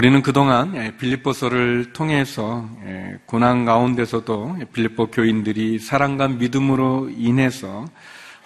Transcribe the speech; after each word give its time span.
우리는 0.00 0.22
그동안 0.22 0.74
예, 0.76 0.96
빌립보서를 0.96 1.92
통해서 1.92 2.66
예, 2.86 3.18
고난 3.26 3.66
가운데서도 3.66 4.56
빌립보 4.72 5.08
교인들이 5.08 5.78
사랑과 5.78 6.26
믿음으로 6.26 7.10
인해서 7.14 7.84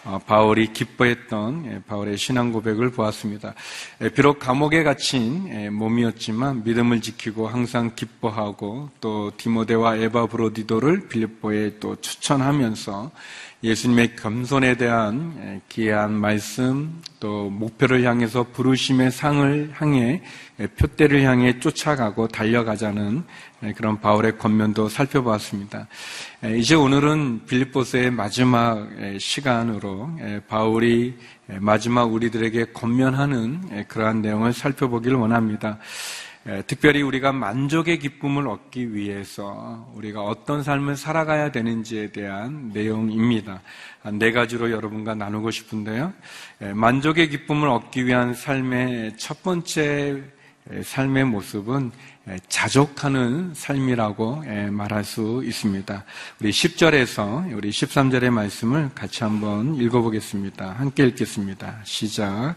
어, 0.05 0.19
바울이 0.27 0.73
기뻐했던 0.73 1.67
예, 1.67 1.81
바울의 1.87 2.19
신앙 2.19 2.51
고백을 2.51 2.91
보았습니다. 2.91 3.55
비록 4.17 4.41
감옥에 4.41 4.83
갇힌 4.83 5.73
몸이었지만 5.73 6.65
믿음을 6.65 7.01
지키고 7.01 7.47
항상 7.47 7.93
기뻐하고 7.95 8.91
또 9.01 9.31
디모데와 9.37 9.99
에바 9.99 10.27
브로디도를 10.27 11.07
빌립보에 11.07 11.79
또 11.79 11.95
추천하면서 12.01 13.13
예수님의 13.65 14.15
겸손에 14.17 14.77
대한 14.77 15.63
귀한 15.71 16.13
말씀 16.13 17.01
또 17.19 17.49
목표를 17.49 18.05
향해서 18.05 18.49
부르심의 18.53 19.11
상을 19.11 19.73
향해 19.77 20.23
표대를 20.77 21.23
향해 21.23 21.59
쫓아가고 21.59 22.29
달려가자는 22.29 23.25
그런 23.75 23.99
바울의 24.03 24.37
권면도 24.37 24.91
살펴보았습니다. 24.91 25.89
이제 26.59 26.75
오늘은 26.75 27.47
빌립보스의 27.47 28.11
마지막 28.11 28.87
시간으로 29.19 30.11
바울이 30.47 31.17
마지막 31.47 32.13
우리들에게 32.13 32.67
권면하는 32.75 33.87
그러한 33.89 34.21
내용을 34.21 34.53
살펴보기를 34.53 35.17
원합니다. 35.17 35.79
특별히 36.67 37.01
우리가 37.01 37.33
만족의 37.33 37.99
기쁨을 37.99 38.49
얻기 38.49 38.95
위해서 38.95 39.91
우리가 39.95 40.23
어떤 40.23 40.63
삶을 40.63 40.97
살아가야 40.97 41.51
되는지에 41.51 42.13
대한 42.13 42.71
내용입니다. 42.75 43.63
네 44.13 44.31
가지로 44.31 44.71
여러분과 44.71 45.15
나누고 45.15 45.51
싶은데요. 45.51 46.13
만족의 46.75 47.31
기쁨을 47.31 47.69
얻기 47.69 48.05
위한 48.05 48.35
삶의 48.35 49.17
첫 49.17 49.43
번째 49.43 50.23
삶의 50.83 51.25
모습은 51.25 51.93
자족하는 52.49 53.53
삶이라고 53.55 54.45
말할 54.71 55.05
수 55.05 55.43
있습니다. 55.45 56.05
우리 56.41 56.51
10절에서 56.51 57.55
우리 57.57 57.71
13절의 57.71 58.31
말씀을 58.31 58.91
같이 58.95 59.25
한번 59.25 59.77
읽어보겠습니다. 59.77 60.73
함께 60.73 61.07
읽겠습니다. 61.07 61.81
시작. 61.85 62.57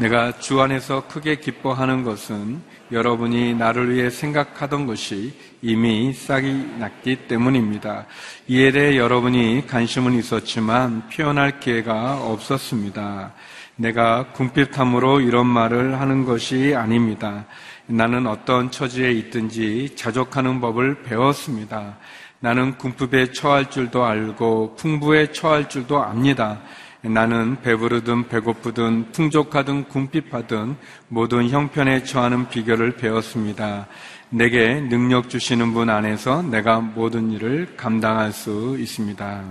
내가 0.00 0.32
주 0.38 0.62
안에서 0.62 1.06
크게 1.08 1.34
기뻐하는 1.34 2.04
것은 2.04 2.62
여러분이 2.90 3.52
나를 3.52 3.94
위해 3.94 4.08
생각하던 4.08 4.86
것이 4.86 5.34
이미 5.60 6.14
싹이 6.14 6.76
났기 6.78 7.28
때문입니다. 7.28 8.06
이에 8.48 8.72
대해 8.72 8.96
여러분이 8.96 9.66
관심은 9.66 10.14
있었지만 10.14 11.06
표현할 11.10 11.60
기회가 11.60 12.16
없었습니다. 12.18 13.34
내가 13.76 14.28
궁핍함으로 14.32 15.20
이런 15.20 15.46
말을 15.46 16.00
하는 16.00 16.24
것이 16.24 16.74
아닙니다. 16.74 17.44
나는 17.84 18.26
어떤 18.26 18.70
처지에 18.70 19.12
있든지 19.12 19.96
자족하는 19.96 20.62
법을 20.62 21.02
배웠습니다. 21.02 21.98
나는 22.38 22.78
궁핍에 22.78 23.32
처할 23.32 23.68
줄도 23.68 24.02
알고 24.06 24.76
풍부에 24.76 25.32
처할 25.32 25.68
줄도 25.68 26.02
압니다. 26.02 26.62
나는 27.02 27.60
배부르든 27.62 28.28
배고프든 28.28 29.12
풍족하든 29.12 29.84
궁핍하든 29.84 30.76
모든 31.08 31.48
형편에 31.48 32.02
처하는 32.02 32.48
비결을 32.48 32.96
배웠습니다. 32.96 33.86
내게 34.28 34.80
능력 34.80 35.30
주시는 35.30 35.72
분 35.72 35.88
안에서 35.88 36.42
내가 36.42 36.80
모든 36.80 37.32
일을 37.32 37.74
감당할 37.76 38.32
수 38.32 38.76
있습니다. 38.78 39.44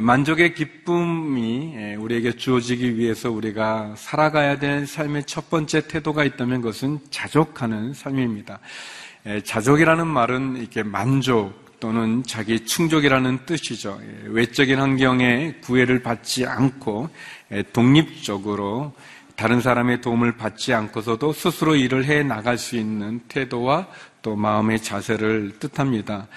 만족의 0.00 0.54
기쁨이 0.54 1.94
우리에게 1.96 2.32
주어지기 2.32 2.98
위해서 2.98 3.30
우리가 3.30 3.94
살아가야 3.96 4.58
될 4.58 4.86
삶의 4.86 5.24
첫 5.24 5.48
번째 5.48 5.86
태도가 5.88 6.24
있다면 6.24 6.60
그것은 6.60 6.98
자족하는 7.08 7.94
삶입니다. 7.94 8.58
자족이라는 9.44 10.06
말은 10.06 10.56
이렇게 10.58 10.82
만족, 10.82 11.69
또는 11.80 12.22
자기 12.24 12.64
충족이라는 12.64 13.46
뜻이죠. 13.46 13.98
예, 14.02 14.28
외적인 14.28 14.78
환경에 14.78 15.54
구애를 15.62 16.02
받지 16.02 16.46
않고 16.46 17.08
예, 17.52 17.62
독립적으로 17.72 18.92
다른 19.34 19.62
사람의 19.62 20.02
도움을 20.02 20.36
받지 20.36 20.74
않고서도 20.74 21.32
스스로 21.32 21.74
일을 21.74 22.04
해 22.04 22.22
나갈 22.22 22.58
수 22.58 22.76
있는 22.76 23.20
태도와 23.26 23.88
또 24.20 24.36
마음의 24.36 24.82
자세를 24.82 25.58
뜻합니다. 25.58 26.28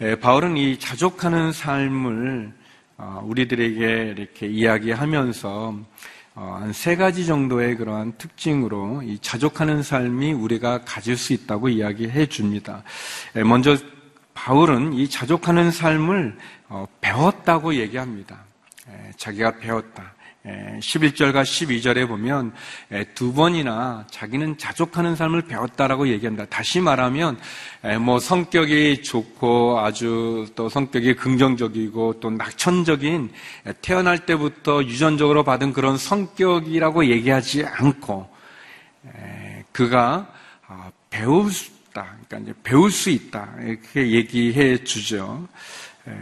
예, 0.00 0.16
바울은 0.16 0.56
이 0.56 0.78
자족하는 0.78 1.52
삶을 1.52 2.52
어, 2.98 3.22
우리들에게 3.24 4.14
이렇게 4.16 4.48
이야기하면서 4.48 5.78
어, 6.34 6.58
한세 6.60 6.96
가지 6.96 7.26
정도의 7.26 7.76
그러한 7.76 8.14
특징으로 8.18 9.02
이 9.04 9.18
자족하는 9.20 9.84
삶이 9.84 10.32
우리가 10.32 10.82
가질 10.84 11.16
수 11.16 11.32
있다고 11.32 11.68
이야기해 11.68 12.26
줍니다. 12.26 12.82
먼저 13.44 13.76
바울은 14.38 14.92
이 14.92 15.10
자족하는 15.10 15.72
삶을 15.72 16.38
어, 16.68 16.86
배웠다고 17.00 17.74
얘기합니다. 17.74 18.38
자기가 19.16 19.58
배웠다. 19.58 20.14
11절과 20.80 21.42
12절에 21.42 22.06
보면 22.06 22.52
두 23.14 23.34
번이나 23.34 24.06
자기는 24.10 24.56
자족하는 24.56 25.16
삶을 25.16 25.42
배웠다라고 25.42 26.08
얘기합니다. 26.08 26.46
다시 26.46 26.80
말하면 26.80 27.38
뭐 28.00 28.18
성격이 28.18 29.02
좋고 29.02 29.80
아주 29.80 30.46
또 30.54 30.70
성격이 30.70 31.16
긍정적이고 31.16 32.20
또 32.20 32.30
낙천적인 32.30 33.30
태어날 33.82 34.24
때부터 34.24 34.84
유전적으로 34.84 35.44
받은 35.44 35.74
그런 35.74 35.98
성격이라고 35.98 37.06
얘기하지 37.06 37.66
않고 37.66 38.30
그가 39.72 40.32
아, 40.66 40.90
배울 41.10 41.50
수 41.50 41.77
있다. 41.88 42.16
그러니까 42.26 42.38
이제 42.38 42.54
배울 42.62 42.90
수 42.90 43.10
있다. 43.10 43.54
이렇게 43.60 44.10
얘기해 44.10 44.84
주죠. 44.84 45.46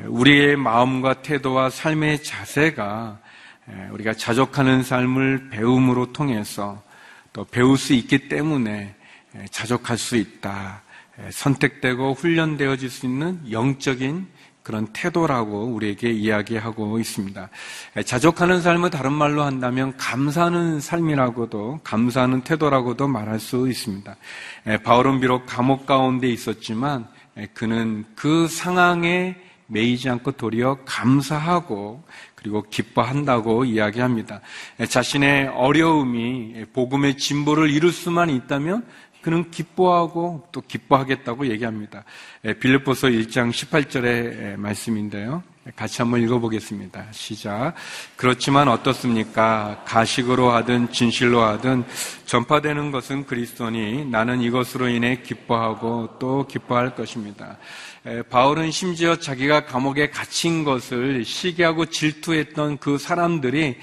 우리의 0.06 0.56
마음과 0.56 1.22
태도와 1.22 1.70
삶의 1.70 2.22
자세가 2.22 3.18
우리가 3.92 4.14
자족하는 4.14 4.82
삶을 4.82 5.50
배움으로 5.50 6.12
통해서 6.12 6.82
또 7.32 7.44
배울 7.44 7.76
수 7.76 7.92
있기 7.92 8.28
때문에 8.28 8.94
자족할 9.50 9.98
수 9.98 10.16
있다. 10.16 10.82
선택되고 11.30 12.14
훈련되어질 12.14 12.90
수 12.90 13.06
있는 13.06 13.40
영적인 13.50 14.26
그런 14.66 14.88
태도라고 14.88 15.66
우리에게 15.66 16.10
이야기하고 16.10 16.98
있습니다. 16.98 17.48
자족하는 18.04 18.60
삶을 18.60 18.90
다른 18.90 19.12
말로 19.12 19.44
한다면 19.44 19.96
감사하는 19.96 20.80
삶이라고도 20.80 21.82
감사하는 21.84 22.40
태도라고도 22.40 23.06
말할 23.06 23.38
수 23.38 23.68
있습니다. 23.68 24.16
바울은 24.82 25.20
비록 25.20 25.46
감옥 25.46 25.86
가운데 25.86 26.26
있었지만 26.28 27.06
그는 27.54 28.06
그 28.16 28.48
상황에 28.48 29.36
매이지 29.68 30.08
않고 30.08 30.32
도리어 30.32 30.78
감사하고 30.84 32.02
그리고 32.34 32.62
기뻐한다고 32.62 33.64
이야기합니다. 33.64 34.40
자신의 34.88 35.48
어려움이 35.48 36.64
복음의 36.72 37.18
진보를 37.18 37.70
이룰 37.70 37.92
수만 37.92 38.30
있다면 38.30 38.84
그는 39.26 39.50
기뻐하고 39.50 40.46
또 40.52 40.60
기뻐하겠다고 40.60 41.48
얘기합니다. 41.48 42.04
예, 42.44 42.54
빌립보서 42.54 43.08
1장 43.08 43.50
18절의 43.50 44.56
말씀인데요. 44.56 45.42
같이 45.74 46.00
한번 46.00 46.22
읽어보겠습니다. 46.22 47.06
시작. 47.10 47.74
그렇지만 48.14 48.68
어떻습니까? 48.68 49.82
가식으로 49.84 50.50
하든 50.52 50.92
진실로 50.92 51.42
하든 51.42 51.84
전파되는 52.26 52.92
것은 52.92 53.26
그리스도니 53.26 54.04
나는 54.04 54.40
이것으로 54.42 54.88
인해 54.88 55.22
기뻐하고 55.22 56.18
또 56.20 56.46
기뻐할 56.46 56.94
것입니다. 56.94 57.56
바울은 58.30 58.70
심지어 58.70 59.16
자기가 59.16 59.64
감옥에 59.64 60.10
갇힌 60.10 60.62
것을 60.62 61.24
시기하고 61.24 61.86
질투했던 61.86 62.78
그 62.78 62.98
사람들이 62.98 63.78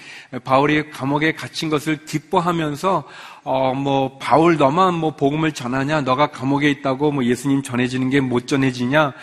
바울이 0.45 0.89
감옥에 0.91 1.33
갇힌 1.33 1.69
것을 1.69 2.05
기뻐하면서 2.05 3.03
어 3.45 3.73
뭐 3.73 4.17
바울 4.19 4.55
너만 4.55 4.93
뭐 4.93 5.17
복음을 5.17 5.51
전하냐 5.51 6.01
너가 6.01 6.27
감옥에 6.27 6.69
있다고 6.69 7.11
뭐 7.11 7.25
예수님 7.25 7.61
전해지는 7.61 8.09
게 8.09 8.21
못 8.21 8.47
전해지냐 8.47 9.13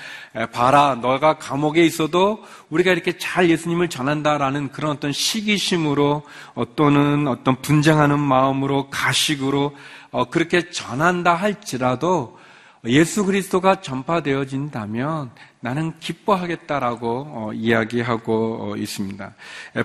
봐라 0.53 0.95
너가 0.95 1.39
감옥에 1.39 1.85
있어도 1.85 2.45
우리가 2.69 2.93
이렇게 2.93 3.19
잘 3.19 3.51
예수님을 3.51 3.89
전한다라는 3.89 4.71
그런 4.71 4.93
어떤 4.93 5.11
시기심으로 5.11 6.23
어, 6.55 6.65
또는 6.77 7.27
어떤 7.27 7.61
분쟁하는 7.61 8.21
마음으로 8.21 8.91
가식으로 8.91 9.75
어, 10.13 10.25
그렇게 10.27 10.71
전한다 10.71 11.35
할지라도 11.35 12.39
예수 12.87 13.27
그리스도가 13.27 13.81
전파되어진다면 13.81 15.33
나는 15.59 15.99
기뻐하겠다라고 15.99 17.27
어, 17.27 17.51
이야기하고 17.53 18.73
어, 18.73 18.77
있습니다. 18.77 19.35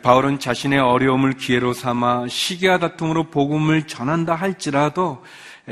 바울은 0.04 0.40
자신의 0.40 0.78
어려움을 0.80 1.34
기회로 1.34 1.74
삼아 1.74 2.28
시기와 2.28 2.78
다툼으로 2.78 3.32
복음을 3.32 3.88
전한다 3.88 4.36
할지라도 4.36 5.24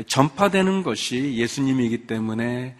전파되는 0.08 0.82
것이 0.82 1.36
예수님이기 1.36 2.08
때문에 2.08 2.74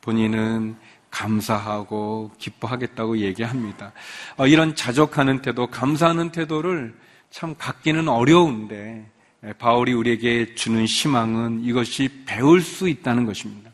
본인은 0.00 0.76
감사하고 1.16 2.30
기뻐하겠다고 2.38 3.18
얘기합니다. 3.18 3.92
어, 4.36 4.46
이런 4.46 4.74
자족하는 4.74 5.40
태도, 5.40 5.66
감사하는 5.66 6.30
태도를 6.30 6.94
참 7.30 7.54
갖기는 7.56 8.06
어려운데 8.08 9.10
바울이 9.58 9.94
우리에게 9.94 10.54
주는 10.54 10.84
희망은 10.84 11.64
이것이 11.64 12.10
배울 12.26 12.60
수 12.60 12.88
있다는 12.88 13.24
것입니다. 13.24 13.70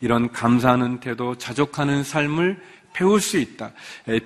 이런 0.00 0.30
감사하는 0.30 1.00
태도, 1.00 1.36
자족하는 1.36 2.04
삶을 2.04 2.60
배울 2.92 3.20
수 3.20 3.36
있다. 3.38 3.72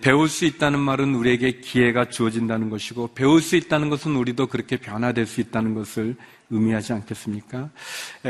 배울 0.01 0.29
수 0.29 0.45
있다는 0.45 0.79
말은 0.79 1.15
우리에게 1.15 1.61
기회가 1.61 2.09
주어진다는 2.09 2.71
것이고, 2.71 3.11
배울 3.15 3.41
수 3.41 3.57
있다는 3.57 3.89
것은 3.89 4.15
우리도 4.15 4.47
그렇게 4.47 4.77
변화될 4.77 5.27
수 5.27 5.41
있다는 5.41 5.75
것을 5.75 6.17
의미하지 6.51 6.93
않겠습니까? 6.93 7.71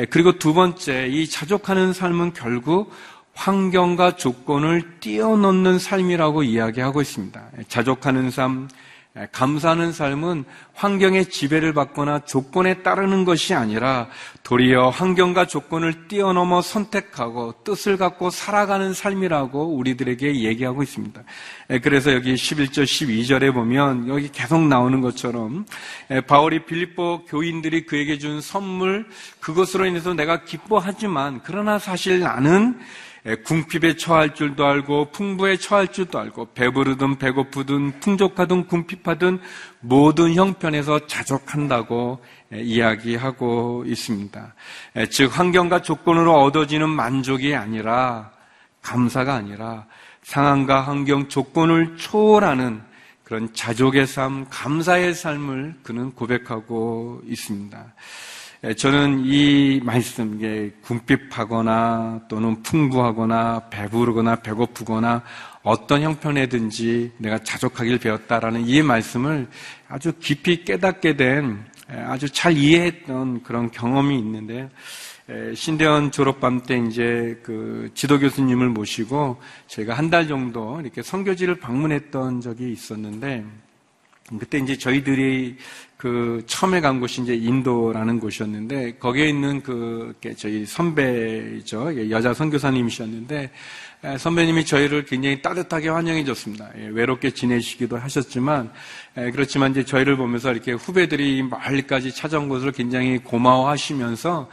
그리고 0.08 0.38
두 0.38 0.54
번째, 0.54 1.08
이 1.08 1.28
자족하는 1.28 1.92
삶은 1.92 2.32
결국 2.32 2.90
환경과 3.34 4.16
조건을 4.16 5.00
뛰어넘는 5.00 5.78
삶이라고 5.78 6.42
이야기하고 6.42 7.00
있습니다. 7.00 7.42
자족하는 7.68 8.30
삶, 8.30 8.68
예, 9.16 9.26
감사하는 9.32 9.90
삶은 9.90 10.44
환경의 10.72 11.26
지배를 11.30 11.74
받거나 11.74 12.20
조건에 12.20 12.82
따르는 12.84 13.24
것이 13.24 13.54
아니라 13.54 14.06
도리어 14.44 14.90
환경과 14.90 15.48
조건을 15.48 16.06
뛰어넘어 16.06 16.62
선택하고 16.62 17.64
뜻을 17.64 17.96
갖고 17.96 18.30
살아가는 18.30 18.94
삶이라고 18.94 19.74
우리들에게 19.74 20.44
얘기하고 20.44 20.84
있습니다. 20.84 21.22
예, 21.70 21.80
그래서 21.80 22.14
여기 22.14 22.34
11절, 22.34 22.84
12절에 22.84 23.52
보면 23.52 24.06
여기 24.08 24.28
계속 24.30 24.60
나오는 24.60 25.00
것처럼 25.00 25.66
예, 26.12 26.20
바울이 26.20 26.64
빌립보 26.66 27.24
교인들이 27.26 27.86
그에게 27.86 28.16
준 28.16 28.40
선물 28.40 29.08
그것으로 29.40 29.86
인해서 29.86 30.14
내가 30.14 30.44
기뻐하지만 30.44 31.40
그러나 31.42 31.80
사실 31.80 32.20
나는 32.20 32.78
예, 32.78 32.84
궁핍에 33.44 33.96
처할 33.96 34.34
줄도 34.34 34.64
알고 34.64 35.10
풍부에 35.12 35.56
처할 35.56 35.88
줄도 35.88 36.18
알고 36.18 36.52
배부르든 36.54 37.18
배고프든 37.18 38.00
풍족하든 38.00 38.66
궁핍하든 38.66 39.40
모든 39.80 40.34
형편에서 40.34 41.06
자족한다고 41.06 42.20
예, 42.52 42.60
이야기하고 42.60 43.84
있습니다. 43.86 44.54
예, 44.96 45.06
즉 45.06 45.38
환경과 45.38 45.82
조건으로 45.82 46.42
얻어지는 46.42 46.88
만족이 46.88 47.54
아니라 47.54 48.32
감사가 48.82 49.34
아니라 49.34 49.86
상황과 50.22 50.80
환경 50.80 51.28
조건을 51.28 51.96
초월하는 51.96 52.82
그런 53.24 53.52
자족의 53.54 54.06
삶, 54.06 54.46
감사의 54.50 55.14
삶을 55.14 55.76
그는 55.82 56.12
고백하고 56.12 57.20
있습니다. 57.26 57.94
예, 58.62 58.74
저는 58.74 59.22
이 59.24 59.80
말씀, 59.82 60.44
에 60.44 60.70
궁핍하거나 60.82 62.26
또는 62.28 62.62
풍부하거나 62.62 63.70
배부르거나 63.70 64.36
배고프거나 64.36 65.22
어떤 65.62 66.02
형편에든지 66.02 67.12
내가 67.16 67.38
자족하길 67.38 67.98
배웠다라는 67.98 68.66
이 68.68 68.82
말씀을 68.82 69.48
아주 69.88 70.12
깊이 70.20 70.62
깨닫게 70.62 71.16
된 71.16 71.64
예, 71.90 72.00
아주 72.00 72.28
잘 72.28 72.54
이해했던 72.54 73.44
그런 73.44 73.70
경험이 73.70 74.18
있는데 74.18 74.68
예, 75.30 75.54
신대원 75.54 76.10
졸업반 76.10 76.60
때 76.60 76.76
이제 76.86 77.40
그 77.42 77.90
지도 77.94 78.18
교수님을 78.18 78.68
모시고 78.68 79.40
제가 79.68 79.94
한 79.94 80.10
달 80.10 80.28
정도 80.28 80.78
이렇게 80.82 81.02
선교지를 81.02 81.60
방문했던 81.60 82.42
적이 82.42 82.72
있었는데 82.72 83.42
그때 84.38 84.58
이제 84.58 84.76
저희들이 84.76 85.56
그 86.00 86.42
처음에 86.46 86.80
간 86.80 86.98
곳이 86.98 87.20
이제 87.20 87.34
인도라는 87.34 88.20
곳이었는데 88.20 88.96
거기에 88.98 89.28
있는 89.28 89.62
그 89.62 90.14
저희 90.38 90.64
선배죠 90.64 92.08
여자 92.08 92.32
선교사님이셨는데 92.32 93.50
선배님이 94.18 94.64
저희를 94.64 95.04
굉장히 95.04 95.42
따뜻하게 95.42 95.90
환영해 95.90 96.24
줬습니다. 96.24 96.70
예, 96.78 96.86
외롭게 96.86 97.32
지내시기도 97.32 97.98
하셨지만 97.98 98.72
그렇지만 99.14 99.72
이제 99.72 99.84
저희를 99.84 100.16
보면서 100.16 100.50
이렇게 100.52 100.72
후배들이 100.72 101.42
멀리까지 101.42 102.14
찾아온 102.14 102.48
것을 102.48 102.72
굉장히 102.72 103.18
고마워하시면서 103.18 104.48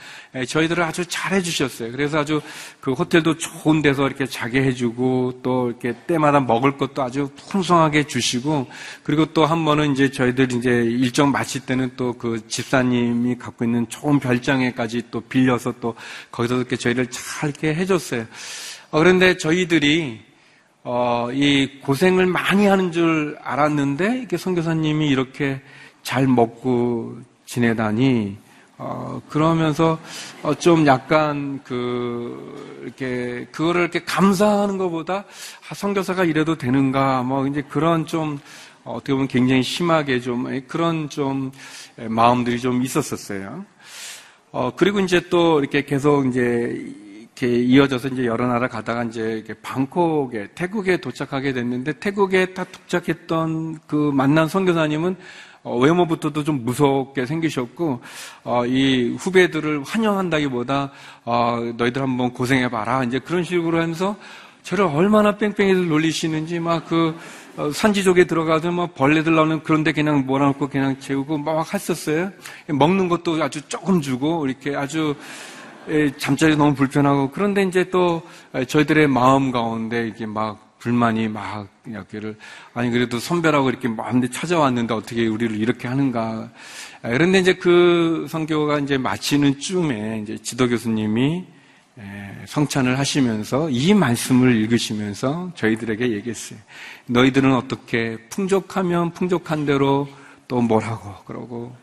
저희들을 0.49 0.83
아주 0.83 1.05
잘해 1.05 1.41
주셨어요. 1.41 1.93
그래서 1.93 2.19
아주 2.19 2.41
그 2.81 2.91
호텔도 2.91 3.37
좋은 3.37 3.81
데서 3.81 4.05
이렇게 4.07 4.25
자게 4.25 4.63
해주고 4.63 5.39
또 5.43 5.69
이렇게 5.69 5.95
때마다 6.07 6.41
먹을 6.41 6.77
것도 6.77 7.01
아주 7.01 7.29
풍성하게 7.49 8.07
주시고 8.07 8.67
그리고 9.03 9.27
또 9.33 9.45
한 9.45 9.63
번은 9.63 9.93
이제 9.93 10.11
저희들 10.11 10.51
이제 10.51 10.69
일정 10.69 11.31
마칠 11.37 11.65
때는 11.65 11.91
또 11.95 12.17
그 12.17 12.47
집사님이 12.47 13.37
갖고 13.37 13.63
있는 13.63 13.87
좋은 13.89 14.19
별장에까지 14.19 15.03
또 15.11 15.21
빌려서 15.21 15.75
또 15.79 15.93
거기서 16.31 16.55
이렇게 16.55 16.75
저희를 16.75 17.07
잘 17.11 17.49
이렇게 17.49 17.75
해줬어요. 17.75 18.25
어, 18.89 18.99
그런데 18.99 19.37
저희들이 19.37 20.21
어, 20.83 21.29
이 21.31 21.79
고생을 21.81 22.25
많이 22.25 22.65
하는 22.65 22.91
줄 22.91 23.37
알았는데 23.43 24.19
이렇게 24.19 24.37
선교사님이 24.37 25.07
이렇게 25.09 25.61
잘 26.01 26.25
먹고 26.27 27.19
지내다니 27.45 28.37
어, 28.79 29.21
그러면서 29.29 29.99
어, 30.43 30.55
좀 30.55 30.87
약간 30.87 31.59
그 31.63 32.81
이렇게 32.83 33.47
그거를 33.51 33.81
이렇게 33.81 34.03
감사하는 34.03 34.77
것보다 34.77 35.25
아, 35.69 35.73
선교사가 35.75 36.23
이래도 36.23 36.57
되는가 36.57 37.23
뭐 37.23 37.45
이제 37.47 37.61
그런 37.61 38.05
좀 38.05 38.39
어떻게 38.87 39.13
보면 39.13 39.27
굉장히 39.27 39.63
심하게 39.63 40.19
좀 40.19 40.61
그런 40.67 41.09
좀 41.09 41.51
마음들이 41.95 42.59
좀 42.59 42.81
있었었어요. 42.83 43.65
어, 44.51 44.71
그리고 44.75 44.99
이제 44.99 45.21
또 45.29 45.59
이렇게 45.59 45.83
계속 45.83 46.25
이제 46.25 46.95
이렇게 47.39 47.59
이어져서 47.59 48.07
이제 48.09 48.25
여러 48.25 48.47
나라 48.47 48.67
가다가 48.67 49.03
이제 49.03 49.43
방콕에 49.61 50.47
태국에 50.55 50.97
도착하게 50.97 51.53
됐는데 51.53 51.93
태국에 51.99 52.53
딱 52.53 52.71
도착했던 52.71 53.79
그 53.85 54.11
만난 54.13 54.47
선교사님은 54.47 55.15
어, 55.63 55.77
외모부터도 55.77 56.43
좀 56.43 56.63
무섭게 56.63 57.25
생기셨고 57.25 58.01
어, 58.45 58.65
이 58.65 59.15
후배들을 59.19 59.83
환영한다기보다 59.83 60.91
어, 61.25 61.73
너희들 61.77 62.01
한번 62.01 62.31
고생해봐라 62.33 63.03
이제 63.03 63.19
그런 63.19 63.43
식으로 63.43 63.81
하면서 63.81 64.15
저를 64.63 64.85
얼마나 64.85 65.37
뺑뺑이들 65.37 65.87
놀리시는지 65.87 66.59
막그 66.59 67.09
어, 67.09 67.19
산지족에 67.73 68.25
들어가서 68.25 68.71
막 68.71 68.93
벌레들 68.93 69.35
나오는 69.35 69.61
그런데 69.63 69.91
그냥 69.91 70.25
몰아놓고 70.25 70.67
그냥 70.67 70.99
재우고 70.99 71.39
막 71.39 71.73
했었어요. 71.73 72.31
먹는 72.67 73.09
것도 73.09 73.41
아주 73.43 73.61
조금 73.67 73.99
주고 73.99 74.45
이렇게 74.45 74.75
아주 74.75 75.15
예, 75.89 76.11
잠자리 76.17 76.55
너무 76.55 76.75
불편하고 76.75 77.31
그런데 77.31 77.63
이제 77.63 77.89
또 77.89 78.21
저희들의 78.67 79.07
마음 79.07 79.51
가운데 79.51 80.07
이게 80.07 80.25
막 80.25 80.67
불만이 80.79 81.29
막 81.29 81.67
여기를 81.91 82.35
아니 82.73 82.91
그래도 82.91 83.19
선배라고 83.19 83.69
이렇게 83.69 83.87
마음대 83.87 84.29
찾아왔는데 84.29 84.93
어떻게 84.93 85.27
우리를 85.27 85.55
이렇게 85.57 85.87
하는가 85.87 86.49
그런데 87.01 87.39
이제 87.39 87.53
그 87.53 88.27
성교가 88.29 88.79
이제 88.79 88.97
마치는 88.97 89.59
쯤에 89.59 90.19
이제 90.23 90.37
지도 90.37 90.67
교수님이 90.67 91.45
성찬을 92.45 92.97
하시면서 92.99 93.69
이 93.69 93.93
말씀을 93.93 94.55
읽으시면서 94.55 95.51
저희들에게 95.55 96.11
얘기했어요. 96.11 96.59
너희들은 97.07 97.53
어떻게 97.53 98.17
풍족하면 98.29 99.11
풍족한 99.11 99.65
대로 99.65 100.07
또 100.47 100.61
뭐라고 100.61 101.15
그러고 101.25 101.75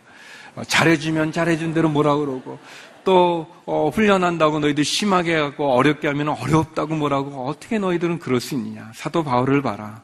어, 0.57 0.63
잘해주면 0.65 1.33
잘해준 1.33 1.75
대로 1.75 1.89
뭐라 1.89 2.15
고 2.15 2.21
그러고 2.21 2.59
또 3.05 3.47
어, 3.67 3.91
훈련한다고 3.91 4.61
너희들 4.61 4.85
심하게 4.85 5.35
하고 5.35 5.73
어렵게 5.73 6.09
하면 6.09 6.29
어렵다고 6.29 6.95
뭐라고 6.95 7.49
어떻게 7.49 7.79
너희들은 7.79 8.19
그럴 8.19 8.41
수 8.41 8.55
있느냐 8.55 8.91
사도 8.95 9.25
바울을 9.25 9.63
봐라 9.63 10.03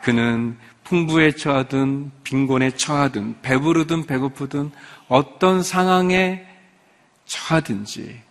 그는 0.00 0.58
풍부에 0.84 1.32
처하든 1.32 2.10
빈곤에 2.24 2.72
처하든 2.72 3.36
배부르든 3.42 4.06
배고프든 4.06 4.72
어떤 5.08 5.62
상황에 5.62 6.46
처하든지 7.26 8.02
예, 8.02 8.22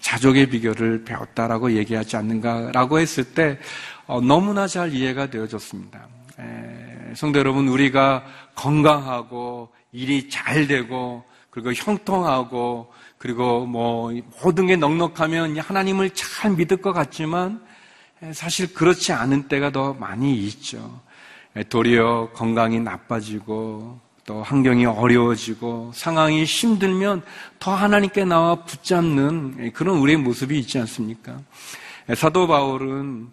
자족의 0.00 0.50
비결을 0.50 1.04
배웠다라고 1.04 1.72
얘기하지 1.72 2.16
않는가라고 2.16 2.98
했을 2.98 3.24
때 3.34 3.58
어, 4.06 4.20
너무나 4.20 4.66
잘 4.66 4.92
이해가 4.92 5.30
되어졌습니다. 5.30 6.06
예, 6.40 7.14
성도 7.14 7.38
여러분 7.38 7.68
우리가 7.68 8.24
건강하고 8.54 9.70
일이 9.92 10.28
잘 10.28 10.66
되고 10.66 11.24
그리고 11.50 11.72
형통하고 11.72 12.92
그리고 13.18 13.64
뭐 13.64 14.12
모든 14.42 14.66
게 14.66 14.76
넉넉하면 14.76 15.58
하나님을 15.58 16.10
잘 16.10 16.50
믿을 16.50 16.78
것 16.78 16.92
같지만 16.92 17.64
사실 18.32 18.74
그렇지 18.74 19.12
않은 19.12 19.48
때가 19.48 19.70
더 19.70 19.94
많이 19.94 20.36
있죠. 20.46 21.00
도리어 21.68 22.30
건강이 22.34 22.80
나빠지고 22.80 24.00
또 24.26 24.42
환경이 24.42 24.86
어려워지고 24.86 25.92
상황이 25.94 26.44
힘들면 26.44 27.22
더 27.58 27.74
하나님께 27.74 28.24
나와 28.24 28.54
붙잡는 28.64 29.72
그런 29.72 29.98
우리의 29.98 30.18
모습이 30.18 30.58
있지 30.58 30.78
않습니까? 30.78 31.38
사도 32.16 32.46
바울은 32.46 33.28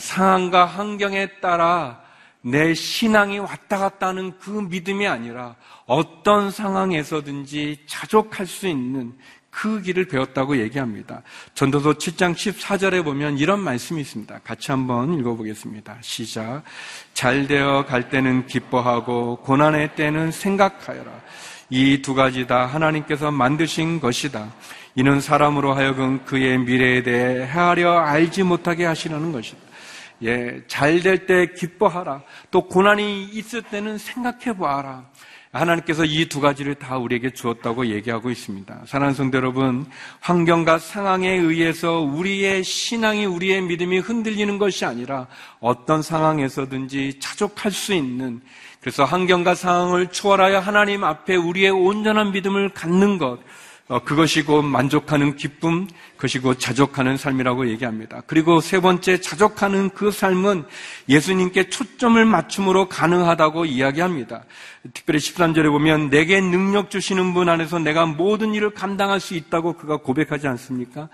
상황과 0.00 0.64
환경에 0.64 1.40
따라 1.40 2.00
내 2.40 2.74
신앙이 2.74 3.38
왔다 3.38 3.78
갔다 3.78 4.08
하는 4.08 4.36
그 4.38 4.50
믿음이 4.50 5.06
아니라 5.06 5.54
어떤 5.86 6.50
상황에서든지 6.50 7.84
자족할 7.86 8.46
수 8.46 8.66
있는 8.66 9.12
그 9.52 9.82
길을 9.82 10.06
배웠다고 10.06 10.56
얘기합니다. 10.56 11.22
전도서 11.54 11.92
7장 11.92 12.34
14절에 12.34 13.04
보면 13.04 13.36
이런 13.38 13.60
말씀이 13.60 14.00
있습니다. 14.00 14.40
같이 14.42 14.70
한번 14.72 15.12
읽어보겠습니다. 15.20 15.98
시작. 16.00 16.62
잘 17.12 17.46
되어 17.46 17.84
갈 17.86 18.08
때는 18.08 18.46
기뻐하고 18.46 19.36
고난의 19.42 19.94
때는 19.94 20.32
생각하여라. 20.32 21.12
이 21.70 22.00
두 22.02 22.14
가지 22.14 22.46
다 22.46 22.66
하나님께서 22.66 23.30
만드신 23.30 24.00
것이다. 24.00 24.52
이는 24.94 25.20
사람으로 25.20 25.74
하여금 25.74 26.24
그의 26.24 26.58
미래에 26.58 27.02
대해 27.02 27.46
헤아려 27.46 27.98
알지 27.98 28.42
못하게 28.42 28.84
하시려는 28.86 29.32
것이다. 29.32 29.58
예, 30.24 30.62
잘 30.66 31.00
될 31.02 31.26
때 31.26 31.46
기뻐하라. 31.54 32.22
또 32.50 32.68
고난이 32.68 33.24
있을 33.32 33.62
때는 33.62 33.98
생각해 33.98 34.56
보아라. 34.56 35.04
하나님께서 35.52 36.06
이 36.06 36.28
두 36.28 36.40
가지를 36.40 36.74
다 36.74 36.96
우리에게 36.96 37.30
주었다고 37.30 37.88
얘기하고 37.88 38.30
있습니다. 38.30 38.82
사랑하는 38.86 39.14
성도 39.14 39.36
여러분, 39.36 39.84
환경과 40.20 40.78
상황에 40.78 41.30
의해서 41.30 42.00
우리의 42.00 42.64
신앙이, 42.64 43.26
우리의 43.26 43.60
믿음이 43.60 43.98
흔들리는 43.98 44.56
것이 44.56 44.86
아니라 44.86 45.26
어떤 45.60 46.00
상황에서든지 46.00 47.18
자족할 47.20 47.70
수 47.70 47.92
있는 47.92 48.40
그래서 48.80 49.04
환경과 49.04 49.54
상황을 49.54 50.08
초월하여 50.08 50.58
하나님 50.58 51.04
앞에 51.04 51.36
우리의 51.36 51.70
온전한 51.70 52.32
믿음을 52.32 52.70
갖는 52.70 53.18
것, 53.18 53.34
어, 53.34 53.38
그것이 54.00 54.42
곧 54.42 54.62
만족하는 54.62 55.36
기쁨, 55.36 55.86
그것이 56.16 56.38
곧 56.38 56.58
자족하는 56.58 57.16
삶이라고 57.16 57.68
얘기합니다. 57.68 58.22
그리고 58.26 58.60
세 58.60 58.80
번째, 58.80 59.20
자족하는 59.20 59.90
그 59.90 60.10
삶은 60.10 60.64
예수님께 61.08 61.68
초점을 61.68 62.24
맞춤으로 62.24 62.88
가능하다고 62.88 63.66
이야기합니다. 63.66 64.44
특별히 64.94 65.18
13절에 65.18 65.70
보면 65.70 66.10
내게 66.10 66.40
능력 66.40 66.90
주시는 66.90 67.34
분 67.34 67.48
안에서 67.48 67.78
내가 67.78 68.06
모든 68.06 68.54
일을 68.54 68.70
감당할 68.70 69.20
수 69.20 69.34
있다고 69.34 69.74
그가 69.74 69.96
고백하지 69.96 70.46
않습니까? 70.48 71.08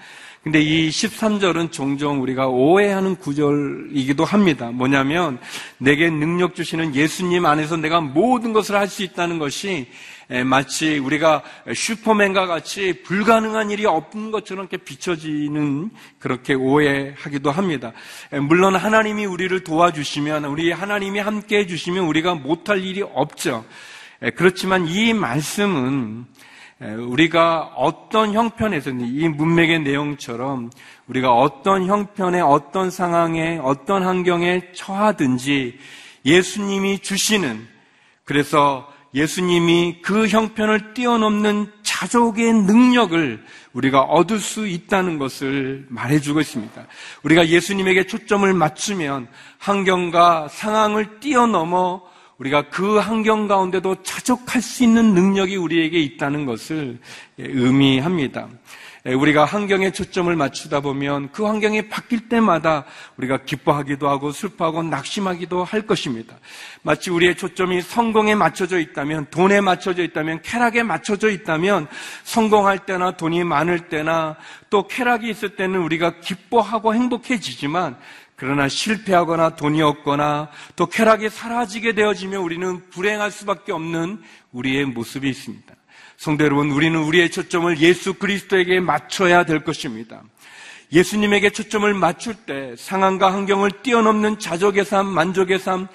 근데 0.49 0.62
이 0.62 0.88
13절은 0.88 1.73
종종 1.73 2.23
우리가 2.23 2.49
오해하는 2.49 3.17
구절이기도 3.17 4.25
합니다. 4.25 4.71
뭐냐면 4.71 5.38
내게 5.76 6.09
능력 6.09 6.55
주시는 6.55 6.95
예수님 6.95 7.45
안에서 7.45 7.76
내가 7.76 8.00
모든 8.00 8.55
것을 8.55 8.75
할 8.75 8.88
수 8.88 9.02
있다는 9.02 9.38
것이 9.38 9.88
마치 10.47 10.97
우리가 10.97 11.43
슈퍼맨과 11.75 12.47
같이 12.47 13.02
불가능한 13.02 13.71
일이 13.71 13.85
없는 13.85 14.31
것처럼 14.31 14.64
이렇게 14.64 14.78
비춰지는 14.78 15.90
그렇게 16.19 16.55
오해하기도 16.55 17.50
합니다. 17.50 17.93
물론 18.40 18.75
하나님이 18.75 19.26
우리를 19.26 19.62
도와주시면 19.64 20.47
우리 20.47 20.73
하나님이 20.73 21.19
함께 21.19 21.59
해주시면 21.59 22.05
우리가 22.05 22.37
못할 22.37 22.83
일이 22.83 23.02
없죠. 23.02 23.67
그렇지만 24.35 24.88
이 24.88 25.12
말씀은 25.12 26.25
우리가 26.80 27.73
어떤 27.75 28.35
형편에서는 28.35 29.04
이 29.04 29.28
문맥의 29.28 29.80
내용처럼 29.80 30.70
우리가 31.08 31.32
어떤 31.32 31.87
형편에 31.87 32.40
어떤 32.40 32.90
상황에 32.90 33.58
어떤 33.61 34.04
환경에 34.04 34.73
처하든지 34.75 35.76
예수님이 36.25 37.00
주시는 37.00 37.66
그래서 38.25 38.88
예수님이 39.12 40.02
그 40.02 40.28
형편을 40.28 40.94
뛰어넘는 40.94 41.73
자족의 41.82 42.52
능력을 42.52 43.44
우리가 43.73 44.02
얻을 44.02 44.38
수 44.38 44.68
있다는 44.68 45.18
것을 45.18 45.87
말해주고 45.88 46.40
있습니다. 46.40 46.87
우리가 47.25 47.49
예수님에게 47.49 48.06
초점을 48.06 48.52
맞추면 48.52 49.26
환경과 49.58 50.49
상황을 50.49 51.18
뛰어넘어 51.18 52.02
우리가 52.38 52.68
그 52.71 52.99
환경 52.99 53.49
가운데도 53.49 54.02
자족할 54.02 54.62
수 54.62 54.85
있는 54.85 55.12
능력이 55.14 55.57
우리에게 55.57 55.99
있다는 55.99 56.47
것을 56.47 56.99
의미합니다. 57.37 58.49
예, 59.07 59.14
우리가 59.14 59.45
환경에 59.45 59.92
초점을 59.92 60.35
맞추다 60.35 60.80
보면 60.80 61.30
그 61.33 61.45
환경이 61.45 61.88
바뀔 61.88 62.28
때마다 62.28 62.85
우리가 63.16 63.38
기뻐하기도 63.45 64.09
하고 64.09 64.33
슬퍼하고 64.33 64.83
낙심하기도 64.83 65.64
할 65.64 65.83
것입니다. 65.83 66.37
마치 66.83 67.11
우리의 67.11 67.37
초점이 67.37 67.80
성공에 67.80 68.35
맞춰져 68.35 68.78
있다면, 68.78 69.26
돈에 69.30 69.61
맞춰져 69.61 70.02
있다면, 70.02 70.42
쾌락에 70.42 70.83
맞춰져 70.83 71.30
있다면, 71.30 71.87
성공할 72.25 72.80
때나 72.87 73.12
돈이 73.12 73.45
많을 73.45 73.88
때나 73.88 74.37
또 74.68 74.87
쾌락이 74.88 75.30
있을 75.30 75.57
때는 75.57 75.80
우리가 75.80 76.21
기뻐하고 76.21 76.92
행복해지지만, 76.95 77.97
그러나 78.38 78.68
실패하거나 78.68 79.57
돈이 79.57 79.83
없거나 79.83 80.49
또 80.76 80.87
쾌락이 80.87 81.28
사라지게 81.28 81.95
되어지면 81.95 82.40
우리는 82.40 82.88
불행할 82.90 83.33
수밖에 83.33 83.73
없는 83.73 84.23
우리의 84.52 84.85
모습이 84.85 85.28
있습니다. 85.28 85.75
성도 86.16 86.45
여러분, 86.45 86.71
우리는 86.71 87.00
우리의 87.00 87.33
초점을 87.33 87.80
예수 87.80 88.14
그리스도에게 88.14 88.78
맞춰야 88.78 89.45
될 89.45 89.64
것입니다. 89.64 90.23
예수님에게 90.92 91.50
초점을 91.50 91.92
맞출 91.95 92.35
때 92.35 92.75
상황과 92.76 93.33
환경을 93.33 93.73
뛰어넘는 93.83 94.38
자족의 94.38 94.85
삶, 94.85 95.07
만족의 95.07 95.59
삶, 95.59 95.88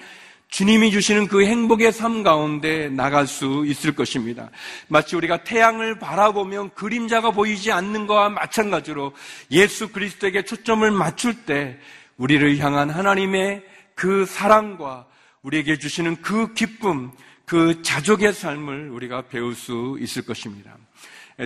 주님이 0.48 0.90
주시는 0.90 1.28
그 1.28 1.46
행복의 1.46 1.92
삶 1.92 2.22
가운데 2.22 2.90
나갈 2.90 3.26
수 3.26 3.64
있을 3.66 3.94
것입니다. 3.94 4.50
마치 4.88 5.16
우리가 5.16 5.44
태양을 5.44 5.98
바라보면 5.98 6.74
그림자가 6.74 7.30
보이지 7.30 7.72
않는 7.72 8.06
것과 8.06 8.28
마찬가지로 8.28 9.14
예수 9.50 9.88
그리스도에게 9.88 10.44
초점을 10.44 10.88
맞출 10.90 11.34
때 11.44 11.78
우리를 12.16 12.58
향한 12.58 12.90
하나님의 12.90 13.64
그 13.94 14.26
사랑과 14.26 15.06
우리에게 15.42 15.78
주시는 15.78 16.22
그 16.22 16.54
기쁨, 16.54 17.12
그 17.44 17.82
자족의 17.82 18.32
삶을 18.32 18.90
우리가 18.90 19.22
배울 19.22 19.54
수 19.54 19.96
있을 20.00 20.24
것입니다. 20.24 20.76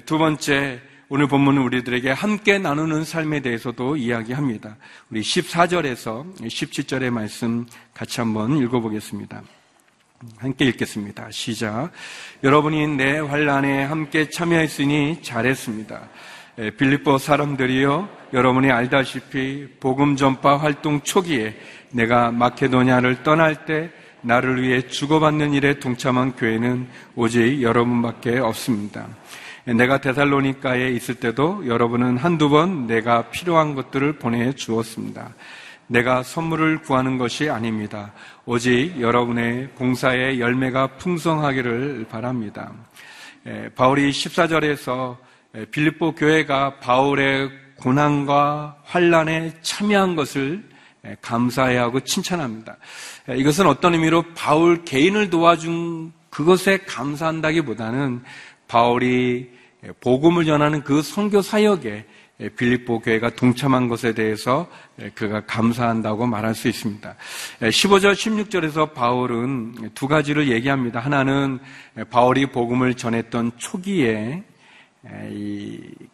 두 0.06 0.18
번째, 0.18 0.80
오늘 1.08 1.26
본문은 1.26 1.62
우리들에게 1.62 2.10
함께 2.10 2.58
나누는 2.58 3.04
삶에 3.04 3.40
대해서도 3.40 3.96
이야기합니다. 3.96 4.76
우리 5.10 5.22
14절에서 5.22 6.36
17절의 6.36 7.10
말씀 7.10 7.66
같이 7.94 8.20
한번 8.20 8.58
읽어보겠습니다. 8.58 9.42
함께 10.36 10.66
읽겠습니다. 10.66 11.30
시작. 11.30 11.90
여러분이 12.44 12.88
내 12.88 13.18
환란에 13.20 13.84
함께 13.84 14.28
참여했으니 14.28 15.22
잘했습니다. 15.22 16.08
빌립보 16.76 17.18
사람들이여 17.18 18.08
여러분이 18.32 18.72
알다시피 18.72 19.68
복음 19.78 20.16
전파 20.16 20.56
활동 20.56 21.00
초기에 21.02 21.54
내가 21.92 22.32
마케도냐를 22.32 23.22
떠날 23.22 23.64
때 23.64 23.90
나를 24.22 24.60
위해 24.60 24.82
주고받는 24.82 25.54
일에 25.54 25.78
동참한 25.78 26.32
교회는 26.32 26.88
오직 27.14 27.62
여러분밖에 27.62 28.38
없습니다. 28.40 29.06
내가 29.66 30.00
데살로니카에 30.00 30.88
있을 30.88 31.14
때도 31.14 31.68
여러분은 31.68 32.16
한두 32.16 32.48
번 32.48 32.88
내가 32.88 33.30
필요한 33.30 33.76
것들을 33.76 34.14
보내 34.14 34.52
주었습니다. 34.52 35.34
내가 35.86 36.24
선물을 36.24 36.78
구하는 36.78 37.18
것이 37.18 37.48
아닙니다. 37.48 38.12
오직 38.46 39.00
여러분의 39.00 39.68
봉사의 39.76 40.40
열매가 40.40 40.96
풍성하기를 40.98 42.06
바랍니다. 42.10 42.72
바울이 43.76 44.10
14절에서 44.10 45.16
빌립보 45.70 46.14
교회가 46.14 46.78
바울의 46.78 47.50
고난과 47.76 48.78
환란에 48.84 49.54
참여한 49.62 50.16
것을 50.16 50.62
감사해야 51.22 51.82
하고 51.82 52.00
칭찬합니다. 52.00 52.76
이것은 53.36 53.66
어떤 53.66 53.94
의미로 53.94 54.24
바울 54.34 54.84
개인을 54.84 55.30
도와준 55.30 56.12
그것에 56.30 56.78
감사한다기보다는 56.78 58.22
바울이 58.66 59.50
복음을 60.00 60.44
전하는 60.44 60.82
그 60.82 61.02
선교 61.02 61.40
사역에 61.40 62.04
빌립보 62.56 63.00
교회가 63.00 63.30
동참한 63.30 63.88
것에 63.88 64.12
대해서 64.12 64.68
그가 65.14 65.44
감사한다고 65.46 66.26
말할 66.26 66.54
수 66.54 66.68
있습니다. 66.68 67.14
15절, 67.60 68.12
16절에서 68.12 68.92
바울은 68.92 69.90
두 69.94 70.06
가지를 70.06 70.48
얘기합니다. 70.50 71.00
하나는 71.00 71.58
바울이 72.10 72.46
복음을 72.46 72.94
전했던 72.94 73.52
초기에 73.56 74.44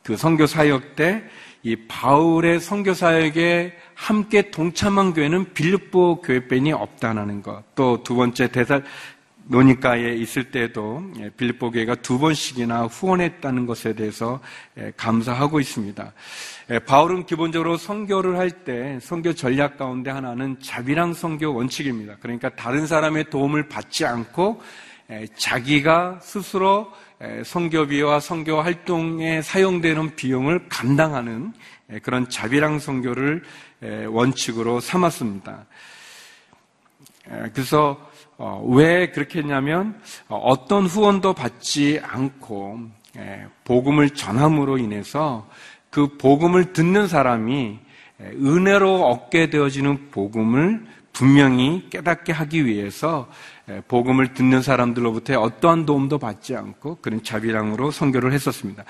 그 0.03 0.17
선교 0.17 0.47
사역 0.47 0.97
때 0.97 1.25
이 1.65 1.77
바울의 1.89 2.61
선교 2.61 2.93
사역에 2.93 3.73
함께 3.95 4.51
동참한 4.51 5.15
교회는 5.15 5.55
빌립보 5.55 6.21
교회뿐이 6.21 6.73
없다는 6.73 7.43
것. 7.43 7.65
또 7.75 8.03
두 8.05 8.15
번째 8.15 8.49
대살 8.49 8.85
노니까에 9.47 10.15
있을 10.15 10.51
때도 10.51 11.03
예, 11.21 11.31
빌립보 11.31 11.71
교회가 11.71 11.97
두 11.97 12.19
번씩이나 12.19 12.85
후원했다는 12.85 13.65
것에 13.65 13.95
대해서 13.95 14.41
예, 14.77 14.93
감사하고 14.97 15.59
있습니다. 15.59 16.13
예, 16.71 16.79
바울은 16.81 17.25
기본적으로 17.25 17.79
선교를 17.79 18.37
할 18.39 18.51
때 18.65 18.99
선교 19.01 19.33
전략 19.33 19.79
가운데 19.79 20.11
하나는 20.11 20.59
자비랑 20.61 21.15
선교 21.15 21.55
원칙입니다. 21.55 22.17
그러니까 22.21 22.51
다른 22.51 22.87
사람의 22.87 23.31
도움을 23.31 23.69
받지 23.69 24.05
않고 24.05 24.61
자기가 25.37 26.21
스스로 26.23 26.91
선교비와 27.45 28.21
선교 28.21 28.61
활동에 28.61 29.43
사용되는 29.43 30.17
비용을 30.17 30.69
감당하는 30.69 31.53
그런 32.03 32.29
자비랑 32.29 32.79
선교를 32.79 33.43
원칙으로 34.09 34.81
삼았습니다. 34.81 35.67
그래서 37.53 37.99
어, 38.37 38.65
왜 38.69 39.11
그렇게 39.11 39.39
했냐면 39.39 40.01
어, 40.29 40.37
어떤 40.37 40.87
후원도 40.87 41.35
받지 41.35 42.01
않고 42.03 42.81
복음을 43.63 44.11
전함으로 44.11 44.79
인해서 44.79 45.49
그 45.91 46.17
복음을 46.19 46.73
듣는 46.73 47.07
사람이 47.07 47.79
은혜로 48.21 49.07
얻게 49.07 49.51
되어지는 49.51 50.11
복음을 50.11 50.85
분명히 51.13 51.89
깨닫게 51.91 52.33
하기 52.33 52.67
위해서 52.67 53.29
복음을 53.89 54.35
듣는 54.35 54.61
사람들로부터 54.61 55.41
어떠한 55.41 55.87
도움도 55.87 56.19
받지 56.19 56.55
않고 56.55 56.99
그런 57.01 57.23
자비랑으로 57.23 57.91
선교를 57.91 58.33
했었습니다. 58.33 58.85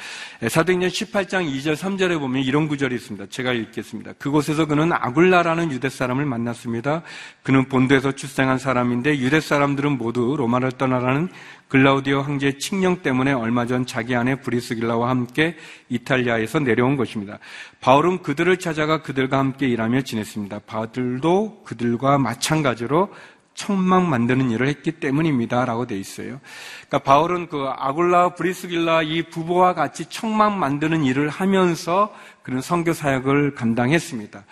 사도행전 0.49 0.91
18장 0.91 1.49
2절 1.49 1.77
3절에 1.77 2.19
보면 2.19 2.43
이런 2.43 2.67
구절이 2.67 2.95
있습니다. 2.97 3.27
제가 3.31 3.53
읽겠습니다. 3.53 4.15
그곳에서 4.15 4.67
그는 4.67 4.93
아굴라라는 4.93 5.71
유대 5.71 5.89
사람을 5.89 6.25
만났습니다. 6.25 7.03
그는 7.45 7.69
본도에서 7.69 8.13
출생한 8.13 8.59
사람인데 8.59 9.19
유대 9.19 9.41
사람들은 9.41 9.97
모두 9.97 10.35
로마를 10.37 10.73
떠나라는 10.73 11.29
글라우디오 11.69 12.21
황제의 12.21 12.59
칙령 12.59 13.03
때문에 13.03 13.33
얼마 13.33 13.67
전 13.67 13.87
자기 13.87 14.15
아내 14.15 14.37
브리스길라와 14.37 15.09
함께 15.09 15.57
이탈리아에서 15.89 16.61
내려온 16.61 16.97
것입니다. 16.97 17.39
바울은 17.81 18.23
그들을 18.23 18.57
찾아가 18.59 19.03
그들과 19.03 19.39
함께 19.39 19.67
일하며 19.69 20.03
지냈습니다. 20.03 20.61
바들도 20.67 21.63
그들과 21.65 22.19
마찬가지로 22.19 23.11
천막 23.55 24.07
만드는 24.09 24.51
일을 24.51 24.69
했기 24.69 24.93
때문입니다. 24.93 25.65
라고 25.65 25.87
돼 25.87 25.97
있어요. 25.97 26.41
그러니까 26.89 26.99
바울은 26.99 27.49
그 27.49 27.69
아굴라 27.77 28.35
브리스길라 28.35 29.03
이 29.03 29.23
부부와 29.23 29.75
같이 29.75 30.07
천막 30.07 30.59
만드는 30.59 31.05
일을 31.05 31.29
하면서 31.29 32.15
그런 32.43 32.61
선교 32.61 32.93
사역을 32.93 33.55
감당했습니다. 33.55 34.45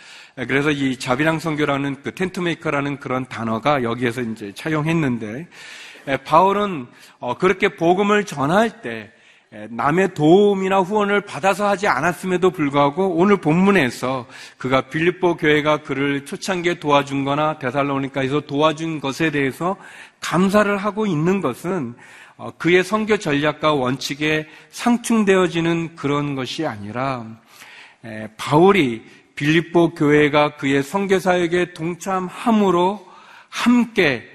그래서 0.49 0.71
이 0.71 0.97
자비량 0.99 1.39
선교라는 1.39 2.03
그 2.03 2.15
tent 2.15 2.41
maker라는 2.41 3.01
그런 3.01 3.27
단어가 3.27 3.83
여기에서 3.83 4.23
이제 4.23 4.53
차용했는데 4.55 5.49
바울은 6.25 6.87
어, 7.19 7.37
그렇게 7.37 7.77
복음을 7.77 8.25
전할 8.25 8.83
때 8.83 9.13
남의 9.69 10.15
도움이나 10.15 10.81
후원을 10.81 11.23
받아서 11.23 11.69
하지 11.69 11.87
않았음에도 11.87 12.51
불구하고 12.51 13.17
오늘 13.17 13.37
본문에서 13.37 14.27
그가 14.57 14.89
빌립보 14.89 15.37
교회가 15.37 15.83
그를 15.83 16.25
초창기에 16.25 16.81
도와준 16.81 17.25
거나 17.25 17.59
데살로니카에서 17.59 18.41
도와준 18.43 19.01
것에 19.01 19.31
대해서 19.31 19.77
감사를 20.21 20.75
하고 20.79 21.07
있는 21.07 21.43
것은 21.43 21.95
어, 22.39 22.51
그의 22.57 22.83
선교 22.83 23.19
전략과 23.19 23.75
원칙에 23.75 24.49
상충되어지는 24.71 25.97
그런 25.97 26.35
것이 26.35 26.67
아니라 26.67 27.27
바울이 28.37 29.05
빌립보 29.35 29.95
교회가 29.95 30.57
그의 30.57 30.83
선교 30.83 31.19
사역에 31.19 31.75
동참함으로 31.75 33.07
함께 33.49 34.29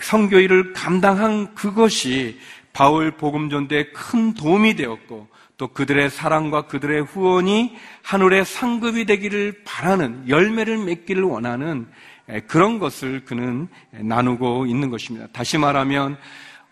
선교 0.00 0.40
일을 0.40 0.72
감당한 0.72 1.54
그것이 1.54 2.38
바울 2.74 3.12
복음 3.12 3.48
전도에 3.48 3.92
큰 3.92 4.34
도움이 4.34 4.74
되었고 4.74 5.28
또 5.56 5.68
그들의 5.68 6.10
사랑과 6.10 6.66
그들의 6.66 7.04
후원이 7.04 7.76
하늘의 8.02 8.44
상급이 8.44 9.06
되기를 9.06 9.62
바라는 9.64 10.28
열매를 10.28 10.78
맺기를 10.78 11.22
원하는 11.22 11.86
그런 12.48 12.78
것을 12.78 13.24
그는 13.24 13.68
나누고 13.92 14.66
있는 14.66 14.90
것입니다. 14.90 15.28
다시 15.32 15.56
말하면 15.56 16.18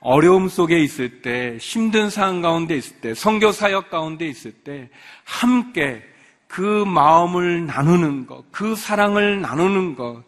어려움 0.00 0.48
속에 0.48 0.80
있을 0.80 1.22
때, 1.22 1.56
힘든 1.60 2.10
상황 2.10 2.42
가운데 2.42 2.76
있을 2.76 2.96
때, 2.96 3.14
성교 3.14 3.52
사역 3.52 3.88
가운데 3.88 4.26
있을 4.26 4.50
때 4.50 4.90
함께 5.22 6.02
그 6.48 6.84
마음을 6.84 7.66
나누는 7.66 8.26
것, 8.26 8.44
그 8.50 8.74
사랑을 8.74 9.40
나누는 9.40 9.94
것, 9.94 10.24